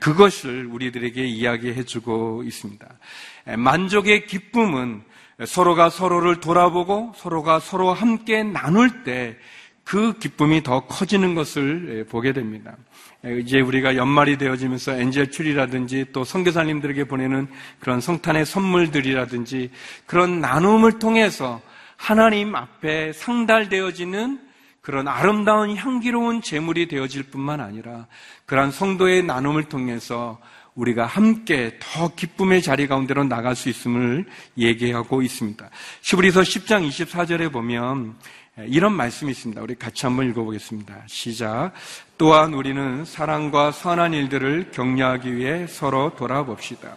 그것을 0.00 0.66
우리들에게 0.66 1.24
이야기해 1.24 1.84
주고 1.84 2.42
있습니다. 2.44 2.86
만족의 3.56 4.26
기쁨은 4.26 5.02
서로가 5.46 5.90
서로를 5.90 6.40
돌아보고 6.40 7.12
서로가 7.16 7.60
서로 7.60 7.92
함께 7.92 8.42
나눌 8.42 9.04
때 9.04 9.36
그 9.84 10.18
기쁨이 10.18 10.62
더 10.62 10.80
커지는 10.86 11.34
것을 11.34 12.06
보게 12.08 12.32
됩니다. 12.32 12.76
이제 13.40 13.60
우리가 13.60 13.96
연말이 13.96 14.38
되어지면서 14.38 14.94
엔젤 14.94 15.30
출이라든지 15.30 16.06
또 16.12 16.24
선교사님들에게 16.24 17.04
보내는 17.04 17.48
그런 17.78 18.00
성탄의 18.00 18.46
선물들이라든지 18.46 19.70
그런 20.06 20.40
나눔을 20.40 20.98
통해서 20.98 21.60
하나님 21.96 22.54
앞에 22.54 23.12
상달되어지는 23.12 24.40
그런 24.80 25.06
아름다운 25.06 25.76
향기로운 25.76 26.42
제물이 26.42 26.88
되어질 26.88 27.24
뿐만 27.24 27.60
아니라 27.60 28.06
그러한 28.46 28.72
성도의 28.72 29.22
나눔을 29.22 29.64
통해서 29.64 30.40
우리가 30.74 31.06
함께 31.06 31.76
더 31.80 32.14
기쁨의 32.14 32.62
자리 32.62 32.86
가운데로 32.86 33.24
나갈 33.24 33.54
수 33.54 33.68
있음을 33.68 34.24
얘기하고 34.56 35.22
있습니다. 35.22 35.68
시브리서 36.00 36.40
10장 36.40 36.88
24절에 36.88 37.52
보면 37.52 38.16
이런 38.66 38.92
말씀이 38.94 39.30
있습니다. 39.30 39.60
우리 39.62 39.74
같이 39.74 40.06
한번 40.06 40.28
읽어보겠습니다. 40.30 41.02
시작. 41.06 41.72
또한 42.18 42.54
우리는 42.54 43.04
사랑과 43.04 43.72
선한 43.72 44.14
일들을 44.14 44.70
격려하기 44.72 45.36
위해 45.36 45.66
서로 45.66 46.14
돌아봅시다. 46.16 46.96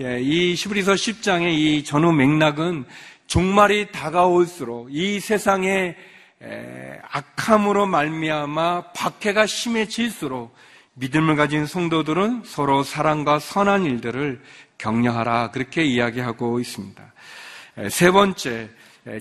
예, 0.00 0.20
이 0.20 0.54
시브리서 0.54 0.92
10장의 0.94 1.54
이 1.54 1.84
전후 1.84 2.12
맥락은 2.12 2.84
종말이 3.26 3.90
다가올수록 3.90 4.94
이 4.94 5.18
세상의 5.18 5.96
악함으로 7.10 7.86
말미암아 7.86 8.92
박해가 8.92 9.46
심해질수록 9.46 10.54
믿음을 10.98 11.36
가진 11.36 11.64
성도들은 11.64 12.42
서로 12.44 12.82
사랑과 12.82 13.38
선한 13.38 13.84
일들을 13.84 14.42
격려하라 14.78 15.52
그렇게 15.52 15.84
이야기하고 15.84 16.58
있습니다. 16.60 17.02
세 17.90 18.10
번째, 18.10 18.70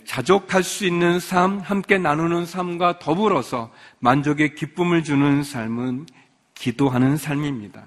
자족할 0.06 0.64
수 0.64 0.86
있는 0.86 1.20
삶, 1.20 1.60
함께 1.60 1.98
나누는 1.98 2.46
삶과 2.46 3.00
더불어서 3.00 3.72
만족의 4.00 4.56
기쁨을 4.56 5.04
주는 5.04 5.44
삶은 5.44 6.08
기도하는 6.56 7.16
삶입니다. 7.18 7.86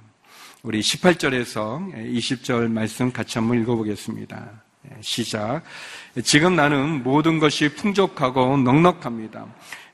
우리 0.62 0.81
18절에서 0.81 1.92
20절 1.94 2.70
말씀 2.70 3.12
같이 3.12 3.38
한번 3.38 3.61
읽어보겠습니다. 3.62 4.62
시작. 5.00 5.62
지금 6.22 6.55
나는 6.55 7.03
모든 7.03 7.38
것이 7.38 7.74
풍족하고 7.74 8.57
넉넉합니다. 8.59 9.46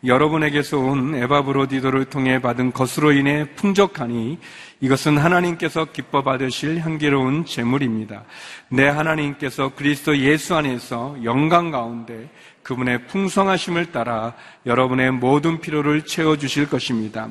여러분에게서 0.06 0.78
온 0.78 1.14
에바브로디도를 1.14 2.06
통해 2.06 2.40
받은 2.40 2.72
것으로 2.72 3.12
인해 3.12 3.44
풍족하니 3.56 4.38
이것은 4.80 5.18
하나님께서 5.18 5.86
기뻐 5.86 6.22
받으실 6.22 6.80
향기로운 6.80 7.44
제물입니다. 7.44 8.24
내 8.68 8.86
하나님께서 8.86 9.74
그리스도 9.74 10.16
예수 10.18 10.54
안에서 10.54 11.16
영광 11.24 11.70
가운데 11.70 12.28
그분의 12.62 13.06
풍성하심을 13.06 13.92
따라 13.92 14.34
여러분의 14.66 15.12
모든 15.12 15.60
필요를 15.60 16.04
채워 16.04 16.36
주실 16.36 16.68
것입니다. 16.68 17.28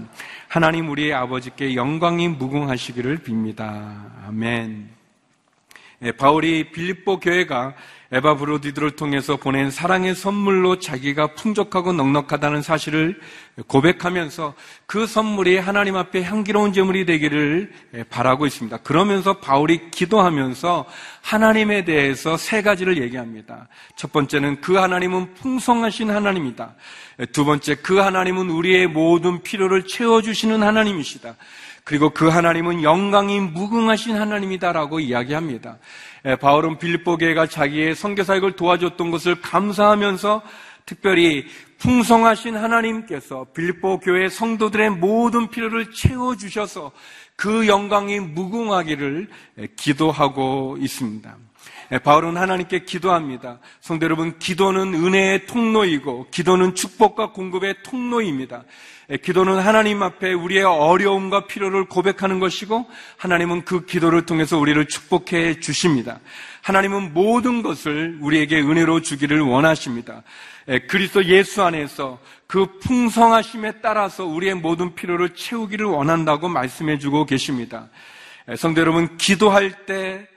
하나님 0.47 0.89
우리의 0.89 1.13
아버지께 1.13 1.75
영광이 1.75 2.29
무궁하시기를 2.29 3.19
빕니다. 3.19 4.27
아멘. 4.27 4.89
예, 6.01 6.11
바울이 6.11 6.71
빌립보 6.71 7.19
교회가 7.19 7.73
에바 8.15 8.37
브로디드를 8.37 8.91
통해서 8.91 9.35
보낸 9.35 9.69
사랑의 9.69 10.15
선물로 10.15 10.79
자기가 10.79 11.33
풍족하고 11.33 11.91
넉넉하다는 11.91 12.61
사실을 12.61 13.19
고백하면서 13.67 14.53
그 14.85 15.05
선물이 15.05 15.57
하나님 15.57 15.97
앞에 15.97 16.23
향기로운 16.23 16.71
제물이 16.71 17.05
되기를 17.05 17.73
바라고 18.09 18.45
있습니다. 18.45 18.77
그러면서 18.77 19.39
바울이 19.39 19.91
기도하면서 19.91 20.85
하나님에 21.23 21.83
대해서 21.83 22.37
세 22.37 22.61
가지를 22.61 23.03
얘기합니다. 23.03 23.67
첫 23.97 24.13
번째는 24.13 24.61
그 24.61 24.75
하나님은 24.75 25.33
풍성하신 25.33 26.09
하나님이다. 26.09 26.73
두 27.33 27.43
번째, 27.43 27.75
그 27.75 27.97
하나님은 27.97 28.49
우리의 28.49 28.87
모든 28.87 29.43
필요를 29.43 29.87
채워주시는 29.87 30.63
하나님이시다. 30.63 31.35
그리고 31.85 32.09
그 32.09 32.27
하나님은 32.27 32.81
영광이 32.81 33.39
무궁하신 33.39 34.17
하나님이다라고 34.17 34.99
이야기합니다. 34.99 35.77
바울은 36.41 36.79
빌립보 36.79 37.17
교회가 37.17 37.45
자기의 37.45 37.93
선교 37.95 38.23
사역을 38.23 38.53
도와줬던 38.53 39.11
것을 39.11 39.39
감사하면서 39.39 40.41
특별히 40.87 41.45
풍성하신 41.77 42.57
하나님께서 42.57 43.45
빌립보 43.53 43.99
교회 43.99 44.29
성도들의 44.29 44.89
모든 44.91 45.49
필요를 45.49 45.91
채워 45.91 46.35
주셔서 46.35 46.91
그 47.35 47.67
영광이 47.67 48.19
무궁하기를 48.19 49.29
기도하고 49.75 50.77
있습니다. 50.79 51.37
바울은 52.03 52.37
하나님께 52.37 52.85
기도합니다. 52.85 53.59
성도 53.79 54.05
여러분, 54.05 54.39
기도는 54.39 54.93
은혜의 54.93 55.45
통로이고, 55.45 56.27
기도는 56.31 56.75
축복과 56.75 57.31
공급의 57.31 57.83
통로입니다. 57.83 58.63
기도는 59.23 59.59
하나님 59.59 60.01
앞에 60.01 60.33
우리의 60.33 60.63
어려움과 60.63 61.45
필요를 61.45 61.85
고백하는 61.85 62.39
것이고 62.39 62.87
하나님은 63.17 63.63
그 63.63 63.85
기도를 63.85 64.25
통해서 64.25 64.57
우리를 64.57 64.83
축복해 64.87 65.59
주십니다. 65.59 66.19
하나님은 66.63 67.13
모든 67.13 67.61
것을 67.61 68.17
우리에게 68.19 68.59
은혜로 68.61 69.01
주기를 69.01 69.41
원하십니다. 69.41 70.23
그리스도 70.89 71.23
예수 71.25 71.61
안에서 71.61 72.17
그 72.47 72.79
풍성하심에 72.79 73.73
따라서 73.83 74.25
우리의 74.25 74.55
모든 74.55 74.95
필요를 74.95 75.35
채우기를 75.35 75.85
원한다고 75.85 76.49
말씀해 76.49 76.97
주고 76.97 77.27
계십니다. 77.27 77.89
성도 78.57 78.81
여러분, 78.81 79.17
기도할 79.17 79.85
때 79.85 80.27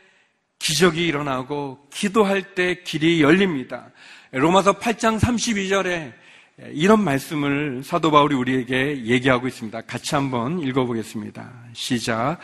기적이 0.58 1.06
일어나고 1.06 1.78
기도할 1.90 2.54
때 2.54 2.82
길이 2.82 3.22
열립니다. 3.22 3.90
로마서 4.32 4.74
8장 4.74 5.18
32절에 5.18 6.12
이런 6.72 7.02
말씀을 7.02 7.82
사도 7.84 8.10
바울이 8.10 8.34
우리에게 8.34 9.04
얘기하고 9.04 9.46
있습니다. 9.46 9.82
같이 9.82 10.14
한번 10.14 10.60
읽어보겠습니다. 10.60 11.50
시작. 11.72 12.38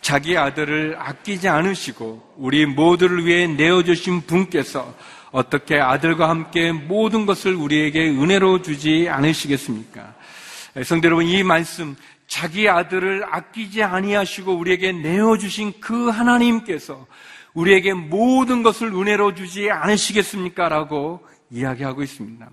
자기 0.00 0.38
아들을 0.38 0.96
아끼지 0.98 1.48
않으시고 1.48 2.34
우리 2.38 2.64
모두를 2.64 3.26
위해 3.26 3.46
내어주신 3.46 4.22
분께서 4.22 4.94
어떻게 5.30 5.78
아들과 5.78 6.30
함께 6.30 6.72
모든 6.72 7.26
것을 7.26 7.54
우리에게 7.54 8.08
은혜로 8.08 8.62
주지 8.62 9.08
않으시겠습니까? 9.10 10.14
성대 10.84 11.06
여러분, 11.08 11.26
이 11.26 11.42
말씀, 11.42 11.96
자기 12.26 12.68
아들을 12.68 13.24
아끼지 13.30 13.82
아니하시고 13.82 14.54
우리에게 14.54 14.92
내어주신 14.92 15.74
그 15.80 16.08
하나님께서 16.08 17.06
우리에게 17.54 17.94
모든 17.94 18.62
것을 18.62 18.88
은혜로 18.88 19.34
주지 19.34 19.70
않으시겠습니까? 19.70 20.68
라고 20.68 21.26
이야기하고 21.50 22.02
있습니다. 22.02 22.48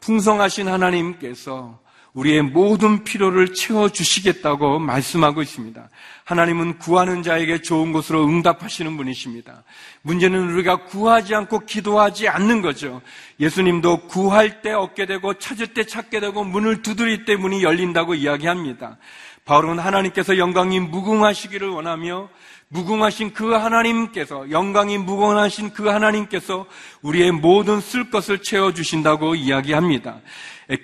풍성하신 0.00 0.68
하나님께서 0.68 1.82
우리의 2.14 2.42
모든 2.42 3.02
필요를 3.02 3.54
채워주시겠다고 3.54 4.78
말씀하고 4.78 5.42
있습니다. 5.42 5.88
하나님은 6.24 6.78
구하는 6.78 7.24
자에게 7.24 7.60
좋은 7.60 7.92
것으로 7.92 8.24
응답하시는 8.24 8.96
분이십니다. 8.96 9.64
문제는 10.02 10.52
우리가 10.52 10.84
구하지 10.84 11.34
않고 11.34 11.60
기도하지 11.66 12.28
않는 12.28 12.62
거죠. 12.62 13.02
예수님도 13.40 14.06
구할 14.06 14.62
때 14.62 14.72
얻게 14.72 15.06
되고 15.06 15.34
찾을 15.34 15.68
때 15.68 15.84
찾게 15.84 16.20
되고 16.20 16.44
문을 16.44 16.82
두드릴 16.82 17.24
때 17.24 17.34
문이 17.34 17.64
열린다고 17.64 18.14
이야기합니다. 18.14 18.96
바울은 19.44 19.80
하나님께서 19.80 20.38
영광이 20.38 20.80
무궁하시기를 20.80 21.68
원하며 21.68 22.28
무궁하신 22.74 23.34
그 23.34 23.52
하나님께서 23.52 24.50
영광이 24.50 24.98
무궁하신 24.98 25.72
그 25.74 25.86
하나님께서 25.86 26.66
우리의 27.02 27.30
모든 27.30 27.80
쓸 27.80 28.10
것을 28.10 28.42
채워 28.42 28.74
주신다고 28.74 29.36
이야기합니다. 29.36 30.20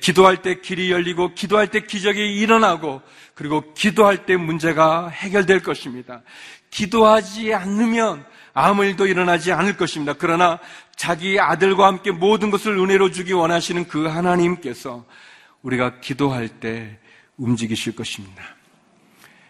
기도할 0.01 0.41
때 0.41 0.61
길이 0.61 0.93
열리고 0.93 1.35
기도할 1.35 1.67
때 1.67 1.81
기적이 1.81 2.37
일어나고 2.37 3.03
그리고 3.35 3.75
기도할 3.75 4.25
때 4.25 4.37
문제가 4.37 5.09
해결될 5.09 5.65
것입니다. 5.65 6.23
기도하지 6.71 7.55
않으면 7.55 8.25
아무 8.55 8.85
일도 8.85 9.09
일어나지 9.09 9.51
않을 9.51 9.77
것입니다. 9.77 10.15
그러나 10.17 10.61
자기 10.95 11.41
아들과 11.41 11.89
함께 11.89 12.13
모든 12.13 12.53
것을 12.53 12.79
은혜로 12.79 13.11
주기 13.11 13.33
원하시는 13.33 13.89
그 13.89 14.07
하나님께서 14.07 15.05
우리가 15.63 15.99
기도할 15.99 16.49
때 16.49 17.01
움직이실 17.37 17.97
것입니다. 17.97 18.45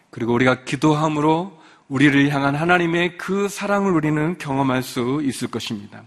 그리고 0.08 0.32
우리가 0.32 0.64
기도함으로 0.64 1.59
우리를 1.90 2.32
향한 2.32 2.54
하나님의 2.54 3.18
그 3.18 3.48
사랑을 3.48 3.92
우리는 3.92 4.38
경험할 4.38 4.84
수 4.84 5.20
있을 5.24 5.48
것입니다. 5.48 6.04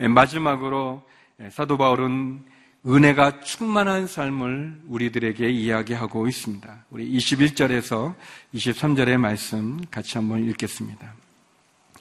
마지막으로 0.00 1.02
사도 1.50 1.76
바울은 1.76 2.42
은혜가 2.86 3.40
충만한 3.40 4.06
삶을 4.06 4.80
우리들에게 4.88 5.46
이야기하고 5.46 6.26
있습니다. 6.26 6.84
우리 6.88 7.10
21절에서 7.12 8.14
23절의 8.54 9.18
말씀 9.18 9.78
같이 9.90 10.16
한번 10.16 10.48
읽겠습니다. 10.48 11.12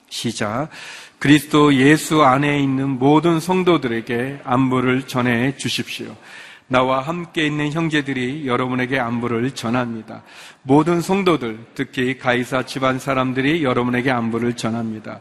시작. 0.10 0.70
그리스도 1.20 1.74
예수 1.76 2.24
안에 2.24 2.62
있는 2.62 2.88
모든 2.88 3.42
성도들에게 3.42 4.42
안부를 4.46 5.08
전해 5.08 5.58
주십시오. 5.58 6.16
나와 6.68 7.02
함께 7.02 7.46
있는 7.46 7.72
형제들이 7.72 8.48
여러분에게 8.48 9.00
안부를 9.00 9.52
전합니다. 9.52 10.24
모든 10.64 11.02
성도들, 11.02 11.60
특히 11.76 12.18
가이사 12.18 12.64
집안 12.64 12.98
사람들이 12.98 13.64
여러분에게 13.64 14.10
안부를 14.10 14.54
전합니다. 14.56 15.20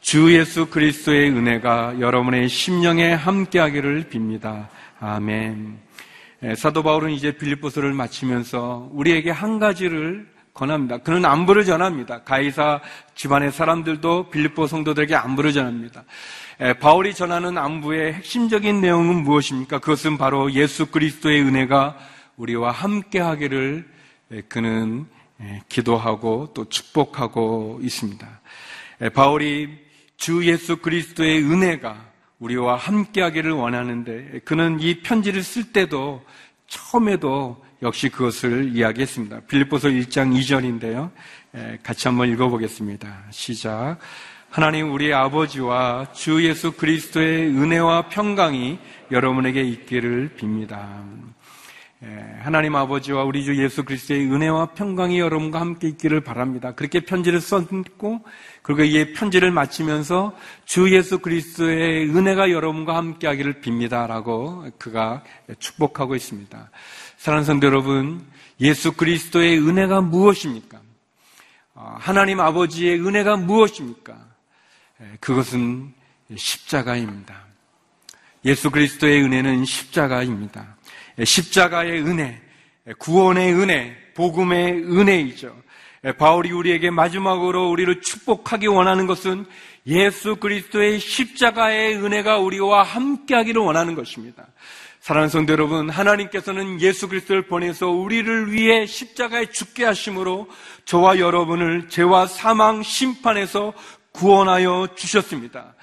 주 0.00 0.34
예수 0.36 0.66
그리스도의 0.66 1.30
은혜가 1.30 2.00
여러분의 2.00 2.48
심령에 2.48 3.12
함께하기를 3.12 4.08
빕니다. 4.10 4.66
아멘. 4.98 5.78
사도 6.56 6.82
바울은 6.82 7.10
이제 7.10 7.32
빌립보서를 7.32 7.92
마치면서 7.92 8.88
우리에게 8.92 9.30
한 9.30 9.58
가지를 9.58 10.26
권합니다. 10.54 10.98
그는 10.98 11.24
안부를 11.24 11.64
전합니다. 11.64 12.22
가이사 12.22 12.80
집안의 13.14 13.52
사람들도 13.52 14.30
빌립보 14.30 14.66
성도들에게 14.66 15.14
안부를 15.14 15.52
전합니다. 15.52 16.04
바울이 16.78 17.14
전하는 17.14 17.56
안부의 17.56 18.12
핵심적인 18.12 18.82
내용은 18.82 19.22
무엇입니까? 19.22 19.78
그것은 19.78 20.18
바로 20.18 20.52
예수 20.52 20.90
그리스도의 20.90 21.40
은혜가 21.40 21.96
우리와 22.36 22.70
함께 22.70 23.18
하기를 23.18 23.88
그는 24.48 25.06
기도하고 25.70 26.50
또 26.52 26.68
축복하고 26.68 27.80
있습니다. 27.82 28.40
바울이 29.14 29.70
주 30.18 30.46
예수 30.46 30.76
그리스도의 30.76 31.42
은혜가 31.42 32.10
우리와 32.40 32.76
함께 32.76 33.22
하기를 33.22 33.52
원하는데 33.52 34.40
그는 34.44 34.80
이 34.80 35.00
편지를 35.00 35.42
쓸 35.42 35.72
때도 35.72 36.22
처음에도 36.66 37.64
역시 37.80 38.10
그것을 38.10 38.76
이야기했습니다. 38.76 39.40
빌립보서 39.48 39.88
1장 39.88 40.38
2절인데요. 40.38 41.10
같이 41.82 42.06
한번 42.06 42.30
읽어보겠습니다. 42.30 43.24
시작. 43.30 43.96
하나님 44.50 44.92
우리 44.92 45.14
아버지와 45.14 46.08
주 46.12 46.44
예수 46.44 46.72
그리스도의 46.72 47.50
은혜와 47.50 48.08
평강이 48.08 48.80
여러분에게 49.12 49.62
있기를 49.62 50.32
빕니다. 50.36 51.20
하나님 52.40 52.74
아버지와 52.74 53.22
우리 53.22 53.44
주 53.44 53.62
예수 53.62 53.84
그리스도의 53.84 54.26
은혜와 54.26 54.72
평강이 54.72 55.20
여러분과 55.20 55.60
함께 55.60 55.86
있기를 55.86 56.22
바랍니다. 56.22 56.72
그렇게 56.74 56.98
편지를 56.98 57.40
썼고 57.40 58.24
그리고 58.62 58.82
이 58.82 59.12
편지를 59.12 59.52
마치면서 59.52 60.36
주 60.64 60.92
예수 60.92 61.20
그리스도의 61.20 62.10
은혜가 62.10 62.50
여러분과 62.50 62.96
함께 62.96 63.28
하기를 63.28 63.60
빕니다라고 63.60 64.72
그가 64.78 65.22
축복하고 65.60 66.16
있습니다. 66.16 66.70
사랑하는 67.18 67.46
성도 67.46 67.68
여러분, 67.68 68.26
예수 68.60 68.96
그리스도의 68.96 69.60
은혜가 69.60 70.00
무엇입니까? 70.00 70.80
어, 71.76 71.94
하나님 72.00 72.40
아버지의 72.40 72.98
은혜가 72.98 73.36
무엇입니까? 73.36 74.30
그것은 75.20 75.92
십자가입니다. 76.36 77.46
예수 78.44 78.70
그리스도의 78.70 79.22
은혜는 79.22 79.64
십자가입니다. 79.64 80.76
십자가의 81.22 82.02
은혜, 82.02 82.40
구원의 82.98 83.54
은혜, 83.54 83.96
복음의 84.14 84.72
은혜이죠. 84.84 85.54
바울이 86.18 86.50
우리에게 86.50 86.90
마지막으로 86.90 87.70
우리를 87.70 88.00
축복하기 88.00 88.66
원하는 88.68 89.06
것은 89.06 89.44
예수 89.86 90.36
그리스도의 90.36 90.98
십자가의 90.98 91.96
은혜가 91.96 92.38
우리와 92.38 92.82
함께하기를 92.82 93.60
원하는 93.60 93.94
것입니다. 93.94 94.46
사랑하는 95.00 95.30
성도 95.30 95.54
여러분, 95.54 95.88
하나님께서는 95.88 96.80
예수 96.82 97.08
그리스도를 97.08 97.46
보내서 97.46 97.88
우리를 97.88 98.52
위해 98.52 98.84
십자가에 98.84 99.46
죽게 99.46 99.84
하심으로 99.84 100.48
저와 100.84 101.18
여러분을 101.18 101.88
죄와 101.88 102.26
사망 102.26 102.82
심판에서 102.82 103.72
구원하여 104.12 104.88
주셨습니다. 104.94 105.74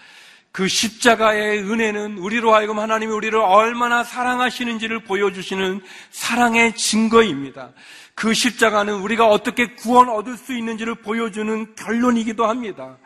그 0.52 0.68
십자가의 0.68 1.60
은혜는 1.60 2.18
우리로 2.18 2.54
하여금 2.54 2.80
하나님이 2.80 3.12
우리를 3.12 3.38
얼마나 3.38 4.04
사랑하시는지를 4.04 5.04
보여주시는 5.04 5.82
사랑의 6.10 6.76
증거입니다. 6.76 7.74
그 8.16 8.34
십자가는 8.34 8.96
우리가 8.96 9.28
어떻게 9.28 9.76
구원 9.76 10.10
얻을 10.10 10.36
수 10.36 10.58
있는지를 10.58 10.96
보여주는 10.96 11.76
결론이기도 11.76 12.48
합니다. 12.48 12.98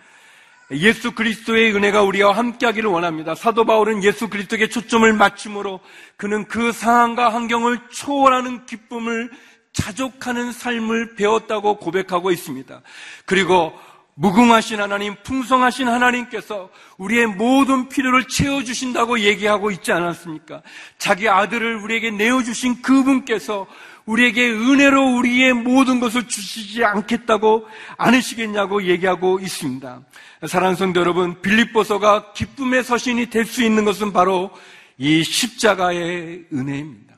예수 0.72 1.12
그리스도의 1.12 1.76
은혜가 1.76 2.04
우리와 2.04 2.32
함께하기를 2.38 2.90
원합니다. 2.90 3.36
사도 3.36 3.66
바울은 3.66 4.06
예수 4.06 4.30
그리스도에게 4.30 4.70
초점을 4.70 5.12
맞춤으로 5.12 5.82
그는 6.16 6.46
그 6.48 6.72
상황과 6.72 7.34
환경을 7.34 7.90
초월하는 7.90 8.66
기쁨을 8.66 9.30
자족하는 9.74 10.54
삶을 10.54 11.16
배웠다고 11.16 11.78
고백하고 11.78 12.32
있습니다. 12.32 12.82
그리고 13.26 13.74
무궁하신 14.16 14.82
하나님, 14.82 15.16
풍성하신 15.24 15.88
하나님께서 15.88 16.70
우리의 16.98 17.28
모든 17.28 17.90
필요를 17.90 18.28
채워주신다고 18.28 19.22
얘기하고 19.22 19.72
있지 19.72 19.92
않았습니까? 19.92 20.62
자기 20.98 21.30
아들을 21.30 21.78
우리에게 21.78 22.12
내어주신 22.12 22.82
그분께서 22.82 23.68
우리에게 24.06 24.50
은혜로 24.50 25.16
우리의 25.18 25.54
모든 25.54 26.00
것을 26.00 26.28
주시지 26.28 26.84
않겠다고 26.84 27.68
않으시겠냐고 27.98 28.84
얘기하고 28.84 29.40
있습니다. 29.40 30.02
사랑하는 30.48 30.76
성도 30.76 31.00
여러분, 31.00 31.42
빌립보서가 31.42 32.34
기쁨의 32.34 32.84
서신이 32.84 33.30
될 33.30 33.46
수 33.46 33.64
있는 33.64 33.86
것은 33.86 34.12
바로 34.12 34.52
이 34.98 35.24
십자가의 35.24 36.46
은혜입니다. 36.52 37.16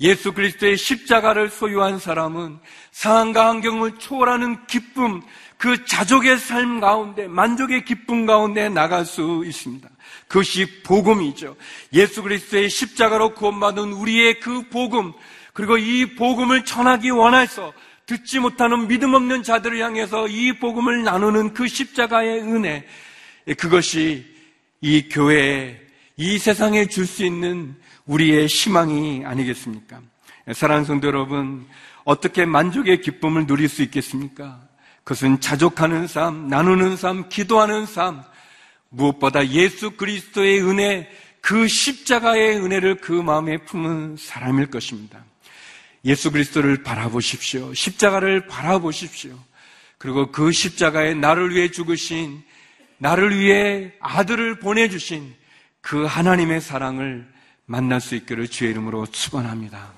예수 0.00 0.32
그리스도의 0.32 0.76
십자가를 0.76 1.50
소유한 1.50 1.98
사람은 1.98 2.58
상황과 2.92 3.48
환경을 3.48 3.98
초월하는 3.98 4.66
기쁨, 4.66 5.22
그 5.58 5.84
자족의 5.84 6.38
삶 6.38 6.80
가운데 6.80 7.26
만족의 7.26 7.84
기쁨 7.84 8.26
가운데 8.26 8.68
나갈 8.68 9.04
수 9.04 9.42
있습니다. 9.44 9.88
그것이 10.28 10.82
복음이죠. 10.82 11.56
예수 11.92 12.22
그리스도의 12.22 12.70
십자가로 12.70 13.34
구원받은 13.34 13.92
우리의 13.92 14.40
그 14.40 14.68
복음 14.68 15.12
그리고 15.52 15.76
이 15.76 16.14
복음을 16.14 16.64
전하기 16.64 17.10
원해서 17.10 17.72
듣지 18.06 18.38
못하는 18.38 18.86
믿음 18.88 19.14
없는 19.14 19.42
자들을 19.42 19.80
향해서 19.80 20.28
이 20.28 20.58
복음을 20.58 21.02
나누는 21.02 21.52
그 21.52 21.66
십자가의 21.66 22.40
은혜 22.42 22.86
그것이 23.58 24.24
이 24.80 25.08
교회의 25.08 25.80
이 26.16 26.38
세상에 26.38 26.86
줄 26.86 27.06
수 27.06 27.24
있는 27.24 27.74
우리의 28.06 28.46
희망이 28.46 29.24
아니겠습니까? 29.24 30.00
사랑하는 30.52 30.86
성도 30.86 31.08
여러분, 31.08 31.66
어떻게 32.04 32.46
만족의 32.46 33.02
기쁨을 33.02 33.46
누릴 33.46 33.68
수 33.68 33.82
있겠습니까? 33.82 34.67
그것은 35.08 35.40
자족하는 35.40 36.06
삶, 36.06 36.48
나누는 36.48 36.98
삶, 36.98 37.30
기도하는 37.30 37.86
삶, 37.86 38.22
무엇보다 38.90 39.48
예수 39.48 39.92
그리스도의 39.92 40.62
은혜, 40.62 41.10
그 41.40 41.66
십자가의 41.66 42.58
은혜를 42.58 42.96
그 42.96 43.12
마음에 43.12 43.56
품은 43.56 44.18
사람일 44.18 44.66
것입니다. 44.66 45.24
예수 46.04 46.30
그리스도를 46.30 46.82
바라보십시오. 46.82 47.72
십자가를 47.72 48.48
바라보십시오. 48.48 49.32
그리고 49.96 50.30
그 50.30 50.52
십자가에 50.52 51.14
나를 51.14 51.54
위해 51.54 51.70
죽으신, 51.70 52.42
나를 52.98 53.38
위해 53.38 53.94
아들을 54.00 54.58
보내주신 54.58 55.34
그 55.80 56.04
하나님의 56.04 56.60
사랑을 56.60 57.26
만날 57.64 58.02
수 58.02 58.14
있기를 58.14 58.48
주의 58.48 58.72
이름으로 58.72 59.06
축원합니다. 59.06 59.90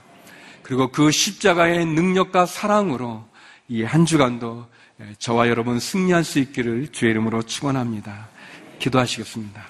그리고 0.62 0.92
그 0.92 1.10
십자가의 1.10 1.84
능력과 1.84 2.46
사랑으로 2.46 3.28
이 3.66 3.82
한 3.82 4.06
주간도 4.06 4.68
저와 5.18 5.48
여러분 5.48 5.80
승리할 5.80 6.24
수 6.24 6.38
있기를 6.38 6.88
주의 6.88 7.10
이름으로 7.12 7.42
축원합니다. 7.42 8.28
기도하시겠습니다. 8.78 9.62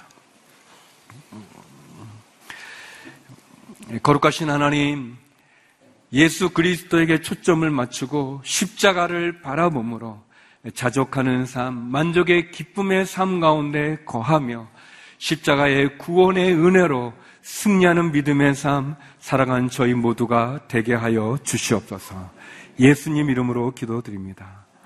거룩하신 4.03 4.51
하나님, 4.51 5.17
예수 6.13 6.51
그리스도에게 6.51 7.21
초점을 7.21 7.69
맞추고 7.71 8.43
십자가를 8.45 9.41
바라봄으로 9.43 10.23
자족하는 10.75 11.47
삶, 11.47 11.75
만족의 11.75 12.51
기쁨의 12.51 13.07
삶 13.07 13.41
가운데 13.41 13.99
거하며 14.05 14.69
십자가의 15.19 15.99
구원의 15.99 16.55
은혜로 16.55 17.13
승리하는 17.43 18.13
믿음의 18.13 18.55
삶, 18.55 18.97
사랑한 19.19 19.71
저희 19.71 19.95
모두가 19.95 20.67
되게 20.69 20.95
하여 20.95 21.39
주시옵소서. 21.43 22.31
예수님 22.79 23.31
이름으로 23.31 23.73
기도드립니다. 23.73 24.70